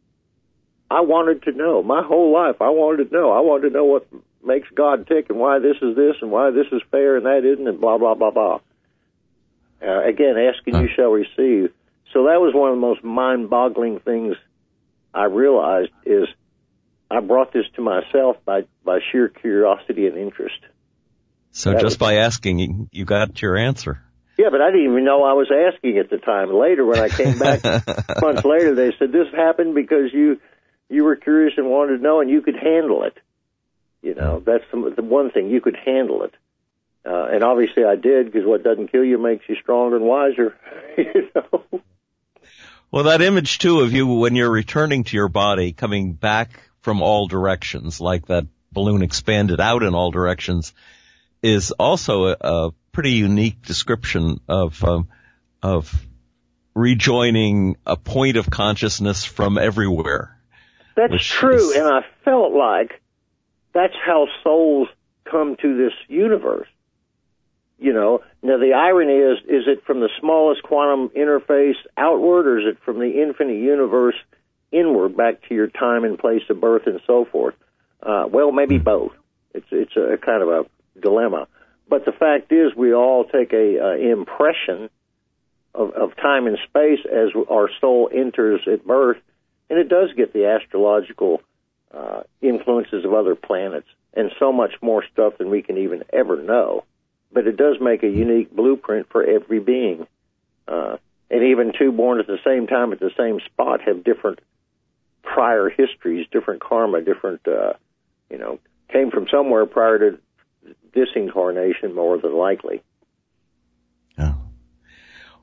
I 0.92 1.00
wanted 1.00 1.44
to 1.44 1.54
know. 1.54 1.82
My 1.82 2.04
whole 2.04 2.34
life, 2.34 2.58
I 2.62 2.70
wanted 2.70 3.10
to 3.10 3.16
know. 3.16 3.32
I 3.32 3.40
wanted 3.40 3.70
to 3.70 3.74
know 3.74 3.86
what 3.86 4.06
makes 4.46 4.68
God 4.76 5.08
tick 5.08 5.30
and 5.30 5.40
why 5.40 5.60
this 5.60 5.78
is 5.82 5.96
this 5.96 6.18
and 6.22 6.30
why 6.30 6.52
this 6.52 6.68
is 6.74 6.82
fair 6.92 7.16
and 7.16 7.26
that 7.26 7.46
isn't, 7.46 7.66
and 7.66 7.80
blah 7.80 7.98
blah 7.98 8.16
blah 8.16 8.32
blah. 8.32 8.60
Uh, 9.82 10.04
again, 10.04 10.36
asking 10.38 10.76
you 10.76 10.90
shall 10.94 11.10
receive. 11.10 11.72
So 12.12 12.26
that 12.26 12.42
was 12.42 12.54
one 12.54 12.70
of 12.70 12.76
the 12.76 12.82
most 12.82 13.04
mind-boggling 13.04 14.00
things 14.02 14.36
I 15.14 15.26
realized 15.26 15.92
is 16.06 16.28
I 17.10 17.22
brought 17.22 17.54
this 17.54 17.66
to 17.76 17.82
myself 17.82 18.38
by 18.46 18.66
by 18.84 19.00
sheer 19.12 19.30
curiosity 19.30 20.08
and 20.08 20.18
interest. 20.18 20.60
So 21.54 21.70
that 21.70 21.82
just 21.82 21.86
was, 21.86 21.98
by 21.98 22.16
asking, 22.16 22.90
you 22.92 23.06
got 23.06 23.40
your 23.42 23.56
answer. 23.56 24.02
Yeah, 24.38 24.50
but 24.50 24.60
I 24.60 24.72
didn't 24.72 24.92
even 24.92 25.06
know 25.06 25.24
I 25.24 25.34
was 25.34 25.52
asking 25.52 26.00
at 26.00 26.10
the 26.10 26.18
time. 26.18 26.52
Later, 26.52 26.84
when 26.84 27.00
I 27.00 27.10
came 27.10 27.38
back 27.38 27.64
months 28.22 28.44
later, 28.44 28.74
they 28.74 28.92
said 28.98 29.12
this 29.12 29.28
happened 29.32 29.76
because 29.76 30.12
you 30.12 30.42
you 30.90 31.04
were 31.04 31.16
curious 31.16 31.54
and 31.56 31.70
wanted 31.70 31.98
to 31.98 32.04
know, 32.04 32.22
and 32.22 32.30
you 32.30 32.42
could 32.42 32.56
handle 32.56 33.04
it. 33.04 33.14
You 34.02 34.16
know, 34.16 34.42
that's 34.44 34.64
the, 34.72 34.94
the 34.96 35.04
one 35.04 35.30
thing 35.30 35.50
you 35.50 35.62
could 35.62 35.78
handle 35.78 36.24
it. 36.24 36.34
Uh, 37.06 37.28
and 37.32 37.44
obviously, 37.44 37.84
I 37.84 37.98
did 37.98 38.26
because 38.26 38.48
what 38.48 38.64
doesn't 38.64 38.92
kill 38.92 39.04
you 39.04 39.20
makes 39.20 39.48
you 39.48 39.56
stronger 39.62 39.98
and 39.98 40.06
wiser. 40.06 40.58
you 40.98 41.30
know. 41.36 41.82
Well, 42.90 43.04
that 43.04 43.22
image 43.22 43.60
too 43.60 43.82
of 43.82 43.94
you 43.94 44.08
when 44.08 44.36
you're 44.36 44.52
returning 44.52 45.04
to 45.04 45.16
your 45.16 45.30
body, 45.30 45.72
coming 45.72 46.14
back 46.14 46.50
from 46.82 47.04
all 47.04 47.28
directions, 47.28 48.02
like 48.02 48.26
that 48.26 48.48
balloon 48.72 49.04
expanded 49.04 49.62
out 49.62 49.84
in 49.84 49.94
all 49.94 50.10
directions 50.10 50.74
is 51.44 51.72
also 51.72 52.28
a, 52.28 52.38
a 52.40 52.72
pretty 52.94 53.12
unique 53.12 53.62
description 53.62 54.40
of 54.48 54.82
um, 54.84 55.10
of 55.62 55.94
rejoining 56.74 57.76
a 57.86 57.96
point 57.96 58.38
of 58.38 58.50
consciousness 58.50 59.24
from 59.24 59.58
everywhere. 59.58 60.36
That's 60.96 61.24
true, 61.24 61.72
is, 61.72 61.76
and 61.76 61.86
I 61.86 62.02
felt 62.24 62.54
like 62.54 63.02
that's 63.74 63.94
how 64.06 64.28
souls 64.44 64.88
come 65.30 65.56
to 65.62 65.78
this 65.78 65.94
universe. 66.08 66.68
You 67.80 67.94
know, 67.94 68.22
now 68.42 68.58
the 68.58 68.74
irony 68.74 69.14
is, 69.14 69.40
is 69.46 69.68
it 69.68 69.84
from 69.86 70.00
the 70.00 70.10
smallest 70.20 70.64
quantum 70.64 71.10
interface 71.10 71.76
outward, 71.98 72.48
or 72.48 72.60
is 72.60 72.66
it 72.68 72.84
from 72.86 73.00
the 73.00 73.22
infinite 73.22 73.58
universe 73.58 74.16
inward 74.72 75.18
back 75.18 75.48
to 75.50 75.56
your 75.56 75.68
time 75.68 76.04
and 76.04 76.18
place 76.18 76.44
of 76.50 76.62
birth 76.62 76.84
and 76.86 77.02
so 77.06 77.26
forth? 77.26 77.56
Uh, 78.02 78.26
well, 78.30 78.52
maybe 78.52 78.78
hmm. 78.78 78.84
both. 78.84 79.12
It's 79.54 79.68
it's 79.72 79.96
a 79.96 80.18
kind 80.18 80.42
of 80.42 80.50
a 80.50 80.66
dilemma. 81.00 81.48
But 81.90 82.06
the 82.06 82.12
fact 82.12 82.52
is, 82.52 82.76
we 82.76 82.94
all 82.94 83.26
take 83.26 83.54
a 83.54 83.80
uh, 83.80 83.96
impression 83.98 84.90
of, 85.76 85.92
of 85.92 86.16
time 86.16 86.48
and 86.48 86.58
space 86.68 87.00
as 87.06 87.30
our 87.50 87.70
soul 87.82 88.10
enters 88.14 88.62
at 88.72 88.86
birth, 88.86 89.18
and 89.70 89.80
it 89.80 89.90
does 89.90 90.14
get 90.16 90.34
the 90.34 90.46
astrological 90.46 91.42
uh, 91.94 92.24
influences 92.42 93.06
of 93.06 93.14
other 93.14 93.36
planets 93.36 93.88
and 94.14 94.32
so 94.40 94.52
much 94.52 94.74
more 94.82 95.04
stuff 95.12 95.38
than 95.38 95.50
we 95.50 95.62
can 95.62 95.78
even 95.78 96.04
ever 96.12 96.42
know. 96.42 96.84
But 97.32 97.48
it 97.48 97.58
does 97.58 97.78
make 97.82 98.04
a 98.04 98.10
unique 98.10 98.56
blueprint 98.56 99.10
for 99.10 99.24
every 99.24 99.60
being. 99.60 100.08
Uh, 100.68 100.98
and 101.30 101.44
even 101.44 101.74
two 101.78 101.92
born 101.92 102.20
at 102.20 102.28
the 102.28 102.38
same 102.46 102.68
time 102.68 102.94
at 102.94 103.00
the 103.00 103.12
same 103.18 103.40
spot 103.40 103.82
have 103.82 104.04
different 104.04 104.40
prior 105.24 105.70
histories, 105.70 106.28
different 106.32 106.62
karma, 106.62 107.02
different, 107.02 107.42
uh, 107.48 107.74
you 108.30 108.38
know, 108.38 108.60
came 108.90 109.10
from 109.10 109.28
somewhere 109.32 109.66
prior 109.66 109.98
to 109.98 110.20
this 110.94 111.10
incarnation 111.16 111.94
more 111.94 112.18
than 112.18 112.34
likely. 112.36 112.84
Yeah. 114.18 114.34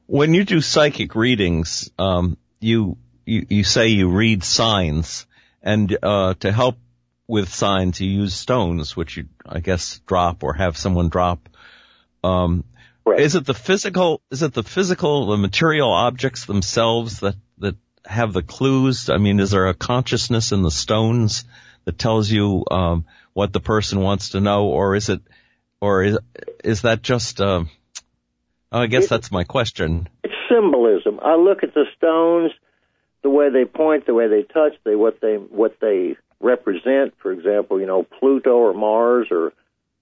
When 0.07 0.35
you 0.35 0.45
do 0.45 0.61
psychic 0.61 1.15
readings, 1.15 1.91
um, 1.99 2.37
you, 2.61 2.97
you, 3.25 3.47
you 3.49 3.65
say 3.65 3.89
you 3.89 4.09
read 4.09 4.45
signs, 4.45 5.27
and 5.63 5.97
uh, 6.03 6.35
to 6.41 6.53
help 6.53 6.77
with 7.31 7.49
signs, 7.49 8.01
you 8.01 8.11
use 8.11 8.35
stones, 8.35 8.97
which 8.97 9.17
you, 9.17 9.29
I 9.47 9.61
guess, 9.61 10.01
drop 10.01 10.43
or 10.43 10.55
have 10.55 10.77
someone 10.77 11.11
drop. 11.11 11.49
Um, 12.25 12.65
right. 13.05 13.21
Is 13.21 13.37
it 13.37 13.47
the 13.47 13.55
physical? 13.55 14.21
Is 14.31 14.43
it 14.43 14.53
the 14.53 14.65
physical, 14.65 15.27
the 15.27 15.37
material 15.37 15.93
objects 15.93 16.47
themselves 16.47 17.21
that 17.21 17.37
that 17.59 17.77
have 18.05 18.33
the 18.33 18.43
clues? 18.43 19.09
I 19.09 19.19
mean, 19.19 19.39
is 19.39 19.53
there 19.53 19.69
a 19.69 19.75
consciousness 19.75 20.51
in 20.51 20.63
the 20.63 20.73
stones 20.73 21.45
that 21.85 21.99
tells 21.99 22.29
you 22.29 22.65
um, 22.71 23.07
what 23.33 23.53
the 23.53 23.61
person 23.61 24.01
wants 24.01 24.31
to 24.31 24.41
know, 24.41 24.67
or 24.67 24.95
is 24.97 25.09
it 25.09 25.21
or 25.81 26.03
is 26.03 26.19
is 26.65 26.83
that 26.83 27.03
just? 27.03 27.41
Uh, 27.41 27.65
I 28.73 28.87
guess 28.87 29.09
that's 29.09 29.33
my 29.33 29.45
question. 29.45 30.09
It's 30.23 30.35
symbolism. 30.49 31.19
I 31.23 31.35
look 31.35 31.65
at 31.65 31.75
the 31.75 31.87
stones, 31.97 32.53
the 33.23 33.31
way 33.31 33.51
they 33.51 33.65
point, 33.65 34.07
the 34.07 34.15
way 34.15 34.29
they 34.29 34.43
touch, 34.43 34.75
they 34.85 34.95
what 34.95 35.21
they 35.21 35.35
what 35.35 35.79
they 35.81 36.17
represent. 36.41 37.15
For 37.19 37.33
example, 37.33 37.81
you 37.81 37.87
know 37.87 38.05
Pluto 38.05 38.51
or 38.51 38.73
Mars, 38.73 39.29
or 39.31 39.53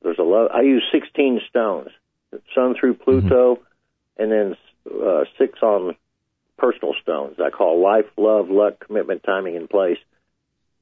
there's 0.02 0.18
a 0.18 0.22
lot. 0.22 0.54
I 0.54 0.62
use 0.62 0.84
16 0.92 1.40
stones, 1.48 1.88
Sun 2.54 2.74
through 2.78 2.94
Pluto, 2.94 3.56
mm-hmm. 3.56 4.22
and 4.22 4.32
then 4.32 4.56
uh, 5.02 5.24
six 5.38 5.58
on 5.62 5.96
personal 6.58 6.94
stones. 7.02 7.36
I 7.40 7.50
call 7.50 7.82
life, 7.82 8.06
love, 8.16 8.50
luck, 8.50 8.84
commitment, 8.86 9.22
timing, 9.22 9.56
and 9.56 9.68
place. 9.68 9.98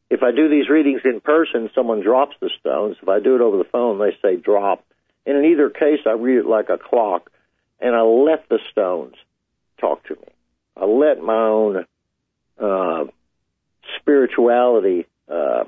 If 0.09 0.23
I 0.23 0.31
do 0.31 0.49
these 0.49 0.69
readings 0.69 1.01
in 1.05 1.21
person, 1.21 1.69
someone 1.75 2.01
drops 2.01 2.37
the 2.41 2.51
stones. 2.61 2.97
If 3.03 3.09
I 3.09 3.21
do 3.21 3.35
it 3.35 3.41
over 3.41 3.57
the 3.57 3.65
phone, 3.65 3.99
they 3.99 4.17
say 4.23 4.37
drop. 4.37 4.85
And 5.25 5.39
in 5.39 5.53
either 5.53 5.69
case, 5.69 6.01
I 6.07 6.13
read 6.13 6.39
it 6.39 6.47
like 6.47 6.69
a 6.69 6.79
clock, 6.79 7.31
and 7.81 7.95
I 7.95 8.03
let 8.03 8.49
the 8.49 8.61
stones 8.71 9.15
talk 9.81 10.05
to 10.05 10.15
me. 10.15 10.29
I 10.77 10.85
let 10.85 11.21
my 11.21 11.35
own 11.35 11.87
uh, 12.59 13.05
spirituality 13.99 15.07
uh, 15.29 15.65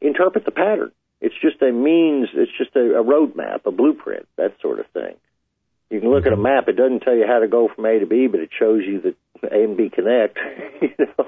interpret 0.00 0.44
the 0.44 0.52
pattern. 0.52 0.92
It's 1.20 1.34
just 1.40 1.60
a 1.62 1.72
means. 1.72 2.28
It's 2.34 2.52
just 2.56 2.76
a, 2.76 3.00
a 3.00 3.02
roadmap, 3.02 3.66
a 3.66 3.72
blueprint, 3.72 4.28
that 4.36 4.54
sort 4.60 4.78
of 4.78 4.86
thing. 4.88 5.14
You 5.90 6.00
can 6.00 6.10
look 6.10 6.26
at 6.26 6.32
a 6.32 6.36
map. 6.36 6.68
It 6.68 6.76
doesn't 6.76 7.00
tell 7.00 7.14
you 7.14 7.26
how 7.26 7.40
to 7.40 7.48
go 7.48 7.68
from 7.74 7.86
A 7.86 7.98
to 7.98 8.06
B, 8.06 8.26
but 8.26 8.40
it 8.40 8.50
shows 8.58 8.82
you 8.84 9.00
that 9.02 9.52
A 9.52 9.64
and 9.64 9.76
B 9.76 9.90
connect. 9.90 10.38
you 10.82 10.90
know. 10.98 11.26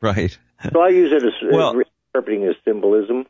Right. 0.00 0.36
So 0.72 0.80
I 0.80 0.88
use 0.88 1.12
it 1.12 1.24
as, 1.24 1.32
well, 1.42 1.80
as 1.80 1.86
interpreting 2.14 2.46
as 2.46 2.54
symbolism. 2.64 3.26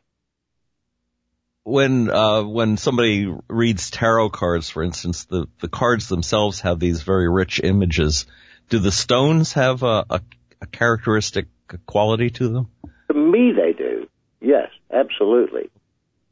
when 1.63 2.09
uh, 2.09 2.43
when 2.43 2.77
somebody 2.77 3.33
reads 3.47 3.91
tarot 3.91 4.29
cards, 4.31 4.69
for 4.69 4.83
instance, 4.83 5.25
the 5.25 5.47
the 5.59 5.69
cards 5.69 6.07
themselves 6.07 6.61
have 6.61 6.79
these 6.79 7.03
very 7.03 7.29
rich 7.29 7.61
images. 7.63 8.25
Do 8.69 8.79
the 8.79 8.91
stones 8.91 9.53
have 9.53 9.83
a, 9.83 10.05
a, 10.09 10.21
a 10.61 10.65
characteristic 10.67 11.47
quality 11.85 12.29
to 12.31 12.49
them? 12.49 12.67
To 13.09 13.13
me, 13.13 13.51
they 13.51 13.73
do. 13.73 14.07
Yes, 14.39 14.69
absolutely. 14.91 15.69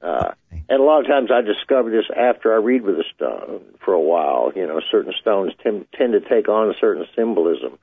Uh, 0.02 0.32
and 0.52 0.80
a 0.80 0.84
lot 0.84 1.02
of 1.02 1.08
times 1.08 1.30
I 1.32 1.42
discover 1.42 1.90
this 1.92 2.06
after 2.16 2.54
I 2.54 2.58
read 2.58 2.84
with 2.84 2.96
a 2.96 3.04
stone 3.16 3.62
for 3.84 3.94
a 3.94 4.00
while. 4.00 4.54
You 4.56 4.66
know, 4.66 4.80
certain 4.90 5.14
stones 5.20 5.52
tend, 5.62 5.88
tend 5.94 6.14
to 6.14 6.22
take 6.22 6.48
on 6.48 6.70
a 6.70 6.74
certain 6.80 7.06
symbolism. 7.16 7.78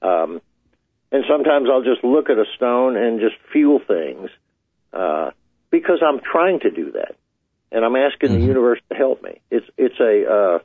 Um, 0.00 0.40
and 1.12 1.24
sometimes 1.28 1.68
I'll 1.70 1.82
just 1.82 2.02
look 2.04 2.30
at 2.30 2.38
a 2.38 2.44
stone 2.56 2.96
and 2.96 3.20
just 3.20 3.36
feel 3.52 3.78
things 3.78 4.30
uh, 4.92 5.30
because 5.70 6.02
I'm 6.06 6.20
trying 6.20 6.60
to 6.60 6.70
do 6.70 6.92
that, 6.92 7.16
and 7.70 7.84
I'm 7.84 7.96
asking 7.96 8.30
mm-hmm. 8.30 8.40
the 8.40 8.46
universe 8.46 8.80
to 8.90 8.96
help 8.96 9.22
me. 9.22 9.40
It's 9.50 9.66
it's 9.76 10.00
a 10.00 10.30
uh, 10.30 10.58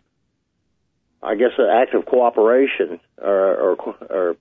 I 1.23 1.35
guess 1.35 1.51
an 1.57 1.69
act 1.69 1.93
of 1.93 2.05
cooperation 2.05 2.99
or, 3.17 3.75
or, 3.75 3.95
or 4.09 4.35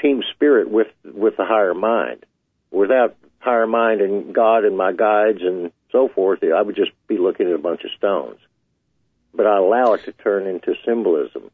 team 0.00 0.22
spirit 0.34 0.70
with 0.70 0.88
with 1.04 1.36
the 1.36 1.44
higher 1.44 1.74
mind. 1.74 2.24
Without 2.70 3.16
higher 3.40 3.66
mind 3.66 4.00
and 4.00 4.34
God 4.34 4.64
and 4.64 4.76
my 4.76 4.92
guides 4.92 5.40
and 5.42 5.72
so 5.90 6.08
forth, 6.08 6.40
I 6.44 6.62
would 6.62 6.76
just 6.76 6.92
be 7.08 7.18
looking 7.18 7.48
at 7.48 7.54
a 7.54 7.58
bunch 7.58 7.82
of 7.84 7.90
stones. 7.96 8.38
But 9.34 9.46
I 9.46 9.56
allow 9.56 9.94
it 9.94 10.04
to 10.04 10.12
turn 10.12 10.46
into 10.46 10.74
symbolism. 10.84 11.50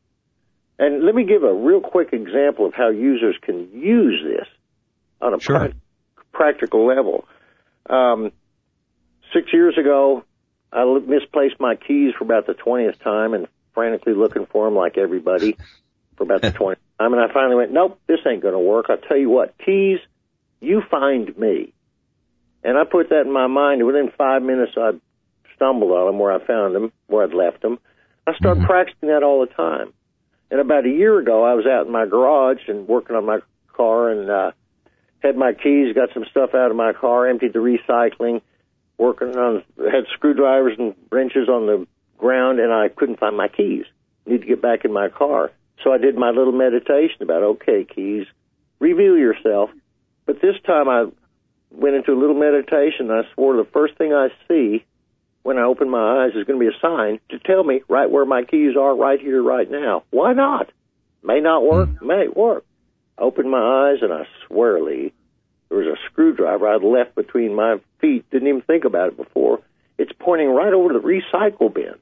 And 0.79 1.05
let 1.05 1.15
me 1.15 1.25
give 1.25 1.43
a 1.43 1.53
real 1.53 1.81
quick 1.81 2.13
example 2.13 2.67
of 2.67 2.75
how 2.75 2.91
users 2.91 3.37
can 3.41 3.71
use 3.73 4.23
this 4.23 4.47
on 5.21 5.35
a 5.35 5.41
sure. 5.41 5.59
pra- 5.59 5.75
practical 6.33 6.87
level. 6.87 7.27
Um, 7.89 8.33
six 9.33 9.53
years 9.53 9.79
ago, 9.79 10.25
I 10.73 10.85
misplaced 11.07 11.59
my 11.59 11.77
keys 11.77 12.13
for 12.19 12.25
about 12.25 12.47
the 12.47 12.53
20th 12.53 13.01
time 13.01 13.33
and 13.33 13.47
frantically 13.75 14.15
looking 14.15 14.47
for 14.47 14.67
them 14.67 14.75
like 14.75 14.99
everybody 14.99 15.57
for 16.17 16.25
about 16.25 16.43
the 16.43 16.51
20th 16.53 16.77
time. 16.99 17.15
And 17.15 17.21
I 17.21 17.33
finally 17.33 17.57
went, 17.57 17.73
nope, 17.73 17.99
this 18.07 18.19
ain't 18.27 18.43
going 18.43 18.55
to 18.55 18.61
work. 18.61 18.87
I'll 18.89 18.99
tell 18.99 19.17
you 19.17 19.31
what, 19.31 19.55
keys, 19.65 19.99
you 20.61 20.83
find 20.91 21.37
me. 21.39 21.73
And 22.63 22.77
I 22.77 22.85
put 22.85 23.11
that 23.11 23.23
in 23.23 23.33
my 23.33 23.47
mind. 23.47 23.81
And 23.81 23.87
within 23.87 24.11
five 24.19 24.43
minutes, 24.43 24.73
I 24.77 24.93
stumbled 25.55 25.93
on 25.93 26.07
them 26.07 26.19
where 26.19 26.33
I 26.33 26.45
found 26.45 26.75
them, 26.75 26.93
where 27.07 27.25
I'd 27.25 27.35
left 27.35 27.63
them. 27.63 27.79
I 28.27 28.35
start 28.35 28.59
mm-hmm. 28.59 28.67
practicing 28.67 29.09
that 29.09 29.23
all 29.23 29.41
the 29.41 29.53
time. 29.55 29.93
And 30.51 30.61
about 30.61 30.87
a 30.87 30.91
year 30.91 31.19
ago, 31.19 31.45
I 31.45 31.55
was 31.55 31.67
out 31.67 31.87
in 31.87 31.93
my 31.93 32.07
garage 32.07 32.69
and 32.69 32.87
working 32.87 33.17
on 33.17 33.27
my 33.27 33.41
car 33.73 34.11
and 34.11 34.31
uh, 34.31 34.53
had 35.21 35.37
my 35.37 35.53
keys, 35.53 35.95
got 35.95 36.11
some 36.15 36.25
stuff 36.31 36.51
out 36.55 36.71
of 36.71 36.77
my 36.77 36.93
car, 36.93 37.29
emptied 37.29 37.53
the 37.53 37.59
recycling, 37.59 38.41
working 38.99 39.37
on, 39.37 39.65
had 39.79 40.07
screwdrivers 40.15 40.79
and 40.79 40.95
wrenches 41.11 41.49
on 41.49 41.67
the 41.67 41.87
ground, 42.17 42.61
and 42.61 42.73
I 42.73 42.89
couldn't 42.89 43.19
find 43.19 43.37
my 43.37 43.49
keys. 43.49 43.85
Need 44.25 44.43
to 44.43 44.47
get 44.47 44.63
back 44.63 44.85
in 44.85 44.93
my 44.93 45.09
car. 45.09 45.51
So 45.85 45.93
I 45.93 45.99
did 45.99 46.17
my 46.17 46.31
little 46.31 46.53
meditation 46.53 47.23
about, 47.23 47.43
okay, 47.43 47.85
keys, 47.85 48.27
reveal 48.79 49.17
yourself. 49.17 49.71
But 50.25 50.41
this 50.41 50.57
time 50.65 50.89
I 50.89 51.07
went 51.71 51.97
into 51.97 52.13
a 52.13 52.19
little 52.19 52.39
meditation. 52.39 53.11
And 53.11 53.13
I 53.13 53.35
swore 53.35 53.57
the 53.57 53.69
first 53.73 53.97
thing 53.97 54.13
I 54.13 54.29
see 54.49 54.85
when 55.47 55.59
I 55.59 55.63
open 55.63 55.89
my 55.89 56.25
eyes 56.25 56.31
is 56.35 56.45
going 56.45 56.59
to 56.59 56.71
be 56.71 56.77
a 56.77 56.81
sign 56.81 57.21
to 57.29 57.39
tell 57.39 57.63
me 57.63 57.83
right 57.89 58.11
where 58.11 58.27
my 58.27 58.43
keys 58.43 58.77
are, 58.77 58.97
right 58.97 59.21
here, 59.21 59.41
right 59.41 59.71
now. 59.71 60.03
Why 60.11 60.33
not? 60.33 60.73
May 61.23 61.39
not 61.39 61.63
work, 61.65 61.89
hmm. 61.89 62.07
may 62.07 62.27
work. 62.27 62.65
I 63.17 63.23
opened 63.23 63.49
my 63.49 63.93
eyes 63.93 63.99
and 64.03 64.13
I 64.13 64.27
swear, 64.47 64.83
Lee, 64.83 65.13
there 65.69 65.79
was 65.79 65.87
a 65.87 66.11
screwdriver 66.11 66.69
I'd 66.69 66.83
left 66.83 67.15
between 67.15 67.55
my 67.55 67.77
feet. 68.01 68.29
Didn't 68.31 68.49
even 68.49 68.63
think 68.63 68.85
about 68.85 69.09
it 69.11 69.17
before. 69.17 69.61
It's 69.99 70.11
pointing 70.19 70.49
right 70.49 70.73
over 70.73 70.93
the 70.93 70.99
recycle 70.99 71.73
bin. 71.73 71.95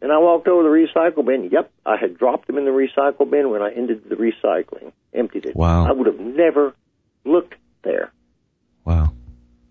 And 0.00 0.10
I 0.10 0.16
walked 0.18 0.48
over 0.48 0.62
the 0.62 0.68
recycle 0.68 1.26
bin. 1.26 1.50
Yep, 1.52 1.70
I 1.84 1.96
had 1.96 2.16
dropped 2.16 2.46
them 2.46 2.56
in 2.56 2.64
the 2.64 2.70
recycle 2.70 3.30
bin 3.30 3.50
when 3.50 3.60
I 3.60 3.72
ended 3.72 4.04
the 4.08 4.14
recycling, 4.14 4.92
emptied 5.12 5.44
it. 5.44 5.54
Wow. 5.54 5.86
I 5.86 5.92
would 5.92 6.06
have 6.06 6.18
never 6.18 6.74
looked 7.26 7.56
there. 7.82 8.10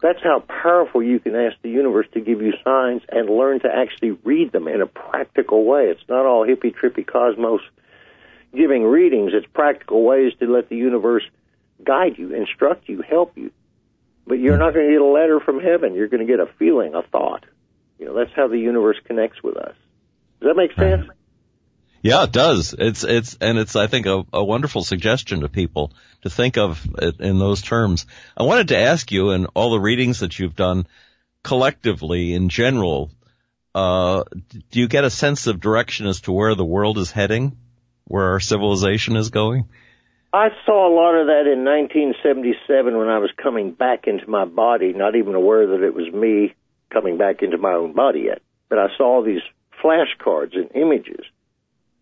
That's 0.01 0.21
how 0.23 0.43
powerful 0.47 1.01
you 1.01 1.19
can 1.19 1.35
ask 1.35 1.55
the 1.63 1.69
universe 1.69 2.05
to 2.13 2.21
give 2.21 2.41
you 2.41 2.53
signs 2.63 3.01
and 3.09 3.29
learn 3.29 3.61
to 3.61 3.67
actually 3.67 4.11
read 4.23 4.51
them 4.51 4.67
in 4.67 4.81
a 4.81 4.85
practical 4.85 5.65
way. 5.65 5.85
It's 5.85 6.07
not 6.07 6.25
all 6.25 6.43
hippy 6.43 6.71
trippy 6.71 7.05
cosmos 7.05 7.61
giving 8.55 8.83
readings. 8.83 9.31
It's 9.33 9.47
practical 9.53 10.03
ways 10.03 10.33
to 10.39 10.45
let 10.45 10.69
the 10.69 10.75
universe 10.75 11.23
guide 11.83 12.17
you, 12.17 12.33
instruct 12.33 12.87
you, 12.87 13.01
help 13.01 13.37
you. 13.37 13.51
But 14.27 14.39
you're 14.39 14.57
not 14.57 14.73
going 14.73 14.87
to 14.87 14.91
get 14.91 15.01
a 15.01 15.05
letter 15.05 15.39
from 15.39 15.59
heaven. 15.59 15.95
You're 15.95 16.09
going 16.09 16.25
to 16.25 16.31
get 16.31 16.39
a 16.39 16.49
feeling, 16.59 16.93
a 16.93 17.01
thought. 17.01 17.45
You 17.97 18.05
know, 18.05 18.13
that's 18.13 18.33
how 18.35 18.47
the 18.47 18.59
universe 18.59 18.97
connects 19.05 19.41
with 19.41 19.57
us. 19.57 19.75
Does 20.39 20.49
that 20.49 20.55
make 20.55 20.73
sense? 20.73 21.07
Yeah, 22.07 22.23
it 22.23 22.31
does. 22.31 22.73
It's 22.77 23.03
it's 23.03 23.37
and 23.41 23.57
it's 23.57 23.75
I 23.75 23.87
think 23.87 24.05
a, 24.05 24.23
a 24.31 24.41
wonderful 24.41 24.81
suggestion 24.81 25.41
to 25.41 25.49
people 25.49 25.91
to 26.21 26.29
think 26.29 26.57
of 26.57 26.87
it 26.99 27.19
in 27.19 27.37
those 27.37 27.61
terms. 27.61 28.05
I 28.37 28.43
wanted 28.43 28.69
to 28.69 28.77
ask 28.77 29.11
you, 29.11 29.31
in 29.31 29.47
all 29.47 29.71
the 29.71 29.79
readings 29.81 30.21
that 30.21 30.39
you've 30.39 30.55
done 30.55 30.87
collectively 31.43 32.33
in 32.33 32.47
general, 32.47 33.11
uh, 33.75 34.23
do 34.71 34.79
you 34.79 34.87
get 34.87 35.03
a 35.03 35.09
sense 35.09 35.47
of 35.47 35.59
direction 35.59 36.07
as 36.07 36.21
to 36.21 36.31
where 36.31 36.55
the 36.55 36.63
world 36.63 36.97
is 36.97 37.11
heading, 37.11 37.57
where 38.05 38.31
our 38.31 38.39
civilization 38.39 39.17
is 39.17 39.29
going? 39.29 39.67
I 40.31 40.47
saw 40.65 40.87
a 40.87 40.95
lot 40.95 41.19
of 41.19 41.27
that 41.27 41.51
in 41.51 41.65
1977 41.65 42.97
when 42.97 43.09
I 43.09 43.19
was 43.19 43.31
coming 43.35 43.73
back 43.73 44.07
into 44.07 44.29
my 44.29 44.45
body, 44.45 44.93
not 44.93 45.17
even 45.17 45.35
aware 45.35 45.67
that 45.67 45.83
it 45.83 45.93
was 45.93 46.09
me 46.13 46.55
coming 46.89 47.17
back 47.17 47.41
into 47.41 47.57
my 47.57 47.73
own 47.73 47.91
body 47.91 48.21
yet. 48.27 48.41
But 48.69 48.79
I 48.79 48.87
saw 48.97 49.21
these 49.25 49.41
flashcards 49.83 50.55
and 50.55 50.71
images 50.73 51.25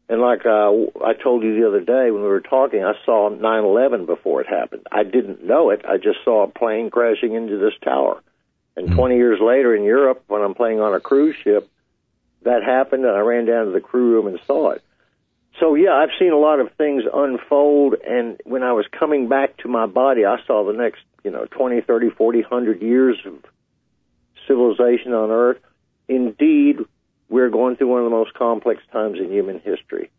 and 0.07 0.21
like 0.21 0.45
uh, 0.45 0.71
I 1.03 1.13
told 1.13 1.43
you 1.43 1.59
the 1.59 1.67
other 1.67 1.81
day 1.81 2.11
when 2.11 2.21
we 2.21 2.27
were 2.27 2.41
talking, 2.41 2.83
I 2.83 2.93
saw 3.05 3.29
9/11 3.29 4.05
before 4.05 4.41
it 4.41 4.47
happened. 4.47 4.85
I 4.91 5.03
didn't 5.03 5.43
know 5.43 5.71
it. 5.71 5.83
I 5.87 5.97
just 5.97 6.19
saw 6.23 6.43
a 6.43 6.47
plane 6.47 6.89
crashing 6.89 7.33
into 7.33 7.57
this 7.57 7.73
tower. 7.83 8.21
And 8.77 8.89
mm 8.89 8.95
20 8.95 9.15
years 9.15 9.39
later 9.41 9.75
in 9.75 9.83
Europe, 9.83 10.23
when 10.27 10.41
I'm 10.41 10.53
playing 10.53 10.81
on 10.81 10.93
a 10.93 10.99
cruise 10.99 11.35
ship, 11.43 11.69
that 12.43 12.63
happened, 12.63 13.05
and 13.05 13.15
I 13.15 13.21
ran 13.21 13.45
down 13.45 13.65
to 13.65 13.71
the 13.71 13.81
crew 13.81 14.11
room 14.11 14.27
and 14.27 14.39
saw 14.45 14.71
it. 14.71 14.83
So 15.59 15.75
yeah, 15.75 15.93
I've 15.93 16.09
seen 16.19 16.31
a 16.31 16.37
lot 16.37 16.59
of 16.59 16.71
things 16.73 17.03
unfold. 17.11 17.95
And 18.05 18.39
when 18.43 18.63
I 18.63 18.73
was 18.73 18.85
coming 18.91 19.27
back 19.27 19.57
to 19.57 19.67
my 19.67 19.85
body, 19.85 20.25
I 20.25 20.37
saw 20.45 20.65
the 20.65 20.77
next, 20.77 21.01
you 21.23 21.31
know, 21.31 21.45
20, 21.49 21.81
30, 21.81 22.09
40, 22.09 22.41
100 22.41 22.81
years 22.81 23.17
of 23.25 23.33
civilization 24.47 25.13
on 25.13 25.31
Earth. 25.31 25.59
Indeed, 26.07 26.79
we're 27.29 27.49
going 27.49 27.75
through 27.75 27.87
one 27.87 27.99
of 27.99 28.05
the 28.05 28.15
most 28.15 28.33
complex 28.33 28.81
times 28.91 29.17
in 29.19 29.31
human 29.31 29.59
history. 29.59 30.11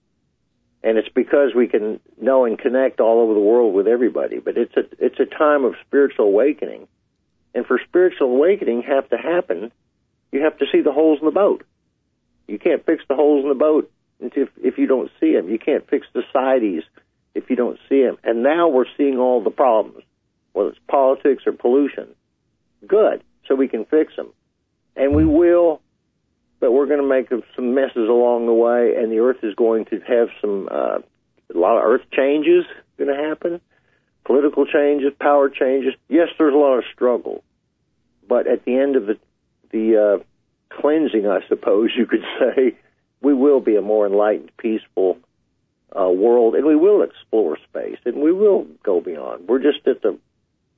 And 0.82 0.98
it's 0.98 1.08
because 1.08 1.54
we 1.54 1.68
can 1.68 2.00
know 2.20 2.44
and 2.44 2.58
connect 2.58 3.00
all 3.00 3.20
over 3.20 3.34
the 3.34 3.40
world 3.40 3.74
with 3.74 3.88
everybody. 3.88 4.38
But 4.38 4.56
it's 4.56 4.76
a, 4.76 4.82
it's 4.98 5.18
a 5.18 5.26
time 5.26 5.64
of 5.64 5.74
spiritual 5.86 6.26
awakening. 6.26 6.86
And 7.54 7.66
for 7.66 7.80
spiritual 7.88 8.28
awakening 8.28 8.82
have 8.82 9.08
to 9.10 9.16
happen, 9.16 9.72
you 10.30 10.42
have 10.42 10.58
to 10.58 10.66
see 10.70 10.82
the 10.82 10.92
holes 10.92 11.18
in 11.20 11.26
the 11.26 11.32
boat. 11.32 11.64
You 12.46 12.58
can't 12.58 12.84
fix 12.84 13.02
the 13.08 13.16
holes 13.16 13.42
in 13.42 13.48
the 13.48 13.54
boat 13.54 13.90
if, 14.20 14.48
if 14.62 14.78
you 14.78 14.86
don't 14.86 15.10
see 15.18 15.32
them. 15.32 15.48
You 15.48 15.58
can't 15.58 15.88
fix 15.88 16.06
the 16.12 16.22
societies 16.22 16.82
if 17.34 17.50
you 17.50 17.56
don't 17.56 17.78
see 17.88 18.02
them. 18.02 18.18
And 18.22 18.42
now 18.42 18.68
we're 18.68 18.86
seeing 18.96 19.18
all 19.18 19.42
the 19.42 19.50
problems, 19.50 20.04
whether 20.52 20.70
it's 20.70 20.78
politics 20.88 21.44
or 21.46 21.52
pollution. 21.52 22.08
Good, 22.86 23.22
so 23.46 23.54
we 23.54 23.68
can 23.68 23.84
fix 23.86 24.14
them. 24.16 24.32
And 24.94 25.14
we 25.14 25.24
will 25.24 25.80
but 26.60 26.72
we're 26.72 26.86
going 26.86 27.00
to 27.00 27.06
make 27.06 27.28
some 27.54 27.74
messes 27.74 28.08
along 28.08 28.46
the 28.46 28.52
way, 28.52 28.94
and 28.96 29.12
the 29.12 29.18
Earth 29.18 29.42
is 29.42 29.54
going 29.54 29.84
to 29.86 30.00
have 30.00 30.28
some 30.40 30.68
uh, 30.70 30.98
a 31.54 31.58
lot 31.58 31.76
of 31.76 31.84
Earth 31.84 32.02
changes 32.12 32.64
going 32.98 33.14
to 33.14 33.28
happen, 33.28 33.60
political 34.24 34.66
changes, 34.66 35.12
power 35.20 35.48
changes. 35.48 35.94
Yes, 36.08 36.28
there's 36.38 36.54
a 36.54 36.58
lot 36.58 36.78
of 36.78 36.84
struggle, 36.94 37.44
but 38.28 38.46
at 38.46 38.64
the 38.64 38.76
end 38.76 38.96
of 38.96 39.06
the 39.06 39.18
the 39.70 39.96
uh, 40.20 40.24
cleansing, 40.80 41.26
I 41.26 41.40
suppose 41.48 41.90
you 41.96 42.06
could 42.06 42.24
say, 42.38 42.76
we 43.20 43.34
will 43.34 43.60
be 43.60 43.76
a 43.76 43.82
more 43.82 44.06
enlightened, 44.06 44.52
peaceful 44.58 45.18
uh, 45.98 46.08
world, 46.08 46.54
and 46.54 46.64
we 46.64 46.76
will 46.76 47.02
explore 47.02 47.58
space, 47.68 47.98
and 48.04 48.16
we 48.16 48.32
will 48.32 48.66
go 48.82 49.00
beyond. 49.00 49.48
We're 49.48 49.58
just 49.58 49.86
at 49.86 50.02
the 50.02 50.18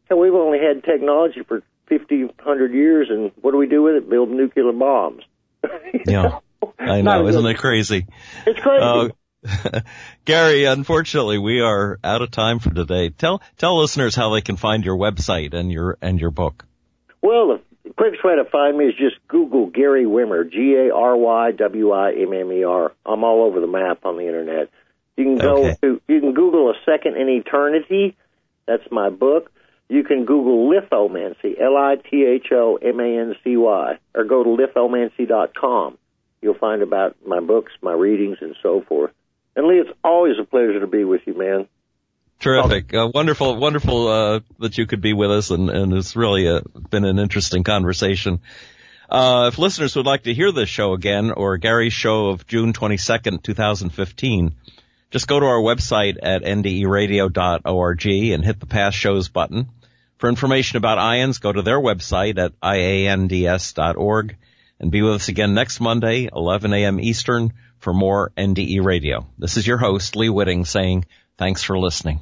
hell. 0.08 0.18
We've 0.18 0.34
only 0.34 0.58
had 0.58 0.84
technology 0.84 1.42
for 1.46 1.62
fifty, 1.86 2.26
hundred 2.38 2.72
years, 2.72 3.08
and 3.10 3.30
what 3.40 3.52
do 3.52 3.58
we 3.58 3.68
do 3.68 3.82
with 3.82 3.94
it? 3.94 4.10
Build 4.10 4.30
nuclear 4.30 4.72
bombs. 4.72 5.22
yeah, 6.06 6.38
I 6.78 7.02
know. 7.02 7.26
Isn't 7.26 7.46
it 7.46 7.58
crazy? 7.58 8.06
It's 8.46 8.60
crazy. 8.60 8.82
Uh, 8.82 9.08
Gary, 10.24 10.64
unfortunately, 10.64 11.38
we 11.38 11.60
are 11.60 11.98
out 12.02 12.22
of 12.22 12.30
time 12.30 12.58
for 12.58 12.70
today. 12.70 13.10
Tell 13.10 13.42
tell 13.56 13.80
listeners 13.80 14.14
how 14.14 14.30
they 14.30 14.40
can 14.40 14.56
find 14.56 14.84
your 14.84 14.96
website 14.96 15.54
and 15.54 15.70
your 15.70 15.96
and 16.02 16.20
your 16.20 16.30
book. 16.30 16.64
Well, 17.22 17.60
the 17.84 17.94
quickest 17.94 18.24
way 18.24 18.36
to 18.36 18.44
find 18.50 18.76
me 18.76 18.86
is 18.86 18.94
just 18.94 19.16
Google 19.28 19.66
Gary 19.66 20.04
Wimmer, 20.04 20.50
G 20.50 20.74
A 20.74 20.94
R 20.94 21.16
Y 21.16 21.52
W 21.52 21.92
I 21.92 22.12
M 22.12 22.32
M 22.32 22.52
E 22.52 22.64
R. 22.64 22.92
I'm 23.06 23.24
all 23.24 23.44
over 23.44 23.60
the 23.60 23.66
map 23.66 24.04
on 24.04 24.16
the 24.16 24.26
internet. 24.26 24.70
You 25.16 25.24
can 25.24 25.38
go 25.38 25.64
okay. 25.64 25.76
to 25.82 26.00
you 26.08 26.20
can 26.20 26.34
Google 26.34 26.70
a 26.70 26.74
second 26.84 27.16
in 27.16 27.28
eternity. 27.28 28.16
That's 28.66 28.84
my 28.90 29.10
book. 29.10 29.50
You 29.88 30.04
can 30.04 30.24
Google 30.26 30.70
lithomancy, 30.70 31.58
L-I-T-H-O-M-A-N-C-Y, 31.60 31.98
or 34.14 34.24
go 34.24 34.44
to 34.44 34.50
lithomancy.com. 34.50 35.98
You'll 36.42 36.54
find 36.54 36.82
about 36.82 37.16
my 37.26 37.40
books, 37.40 37.72
my 37.82 37.92
readings, 37.92 38.38
and 38.40 38.54
so 38.62 38.82
forth. 38.82 39.10
And 39.56 39.66
Lee, 39.66 39.80
it's 39.80 39.90
always 40.04 40.38
a 40.40 40.44
pleasure 40.44 40.78
to 40.80 40.86
be 40.86 41.04
with 41.04 41.22
you, 41.26 41.36
man. 41.36 41.66
Terrific. 42.38 42.94
Uh, 42.94 43.10
wonderful, 43.12 43.56
wonderful, 43.56 44.06
uh, 44.06 44.40
that 44.60 44.78
you 44.78 44.86
could 44.86 45.00
be 45.00 45.12
with 45.12 45.32
us 45.32 45.50
and, 45.50 45.68
and 45.70 45.92
it's 45.92 46.14
really 46.14 46.46
uh, 46.46 46.60
been 46.90 47.04
an 47.04 47.18
interesting 47.18 47.64
conversation. 47.64 48.40
Uh, 49.08 49.48
if 49.52 49.58
listeners 49.58 49.96
would 49.96 50.06
like 50.06 50.22
to 50.24 50.34
hear 50.34 50.52
this 50.52 50.68
show 50.68 50.92
again 50.92 51.32
or 51.32 51.56
Gary's 51.56 51.94
show 51.94 52.28
of 52.28 52.46
June 52.46 52.72
22nd, 52.72 53.42
2015, 53.42 54.54
just 55.10 55.26
go 55.26 55.40
to 55.40 55.46
our 55.46 55.60
website 55.60 56.18
at 56.22 56.42
nderadio.org 56.42 58.06
and 58.06 58.44
hit 58.44 58.60
the 58.60 58.66
past 58.66 58.96
shows 58.96 59.28
button. 59.28 59.70
For 60.18 60.28
information 60.28 60.76
about 60.76 60.98
IANDS, 60.98 61.40
go 61.40 61.52
to 61.52 61.62
their 61.62 61.78
website 61.78 62.38
at 62.38 62.52
iands.org 62.60 64.36
and 64.80 64.90
be 64.90 65.02
with 65.02 65.14
us 65.14 65.28
again 65.28 65.54
next 65.54 65.80
Monday, 65.80 66.28
11 66.34 66.72
a.m. 66.72 67.00
Eastern 67.00 67.52
for 67.78 67.92
more 67.92 68.32
NDE 68.36 68.84
radio. 68.84 69.26
This 69.38 69.56
is 69.56 69.66
your 69.66 69.78
host, 69.78 70.16
Lee 70.16 70.28
Witting 70.28 70.64
saying 70.64 71.06
thanks 71.36 71.62
for 71.62 71.78
listening. 71.78 72.20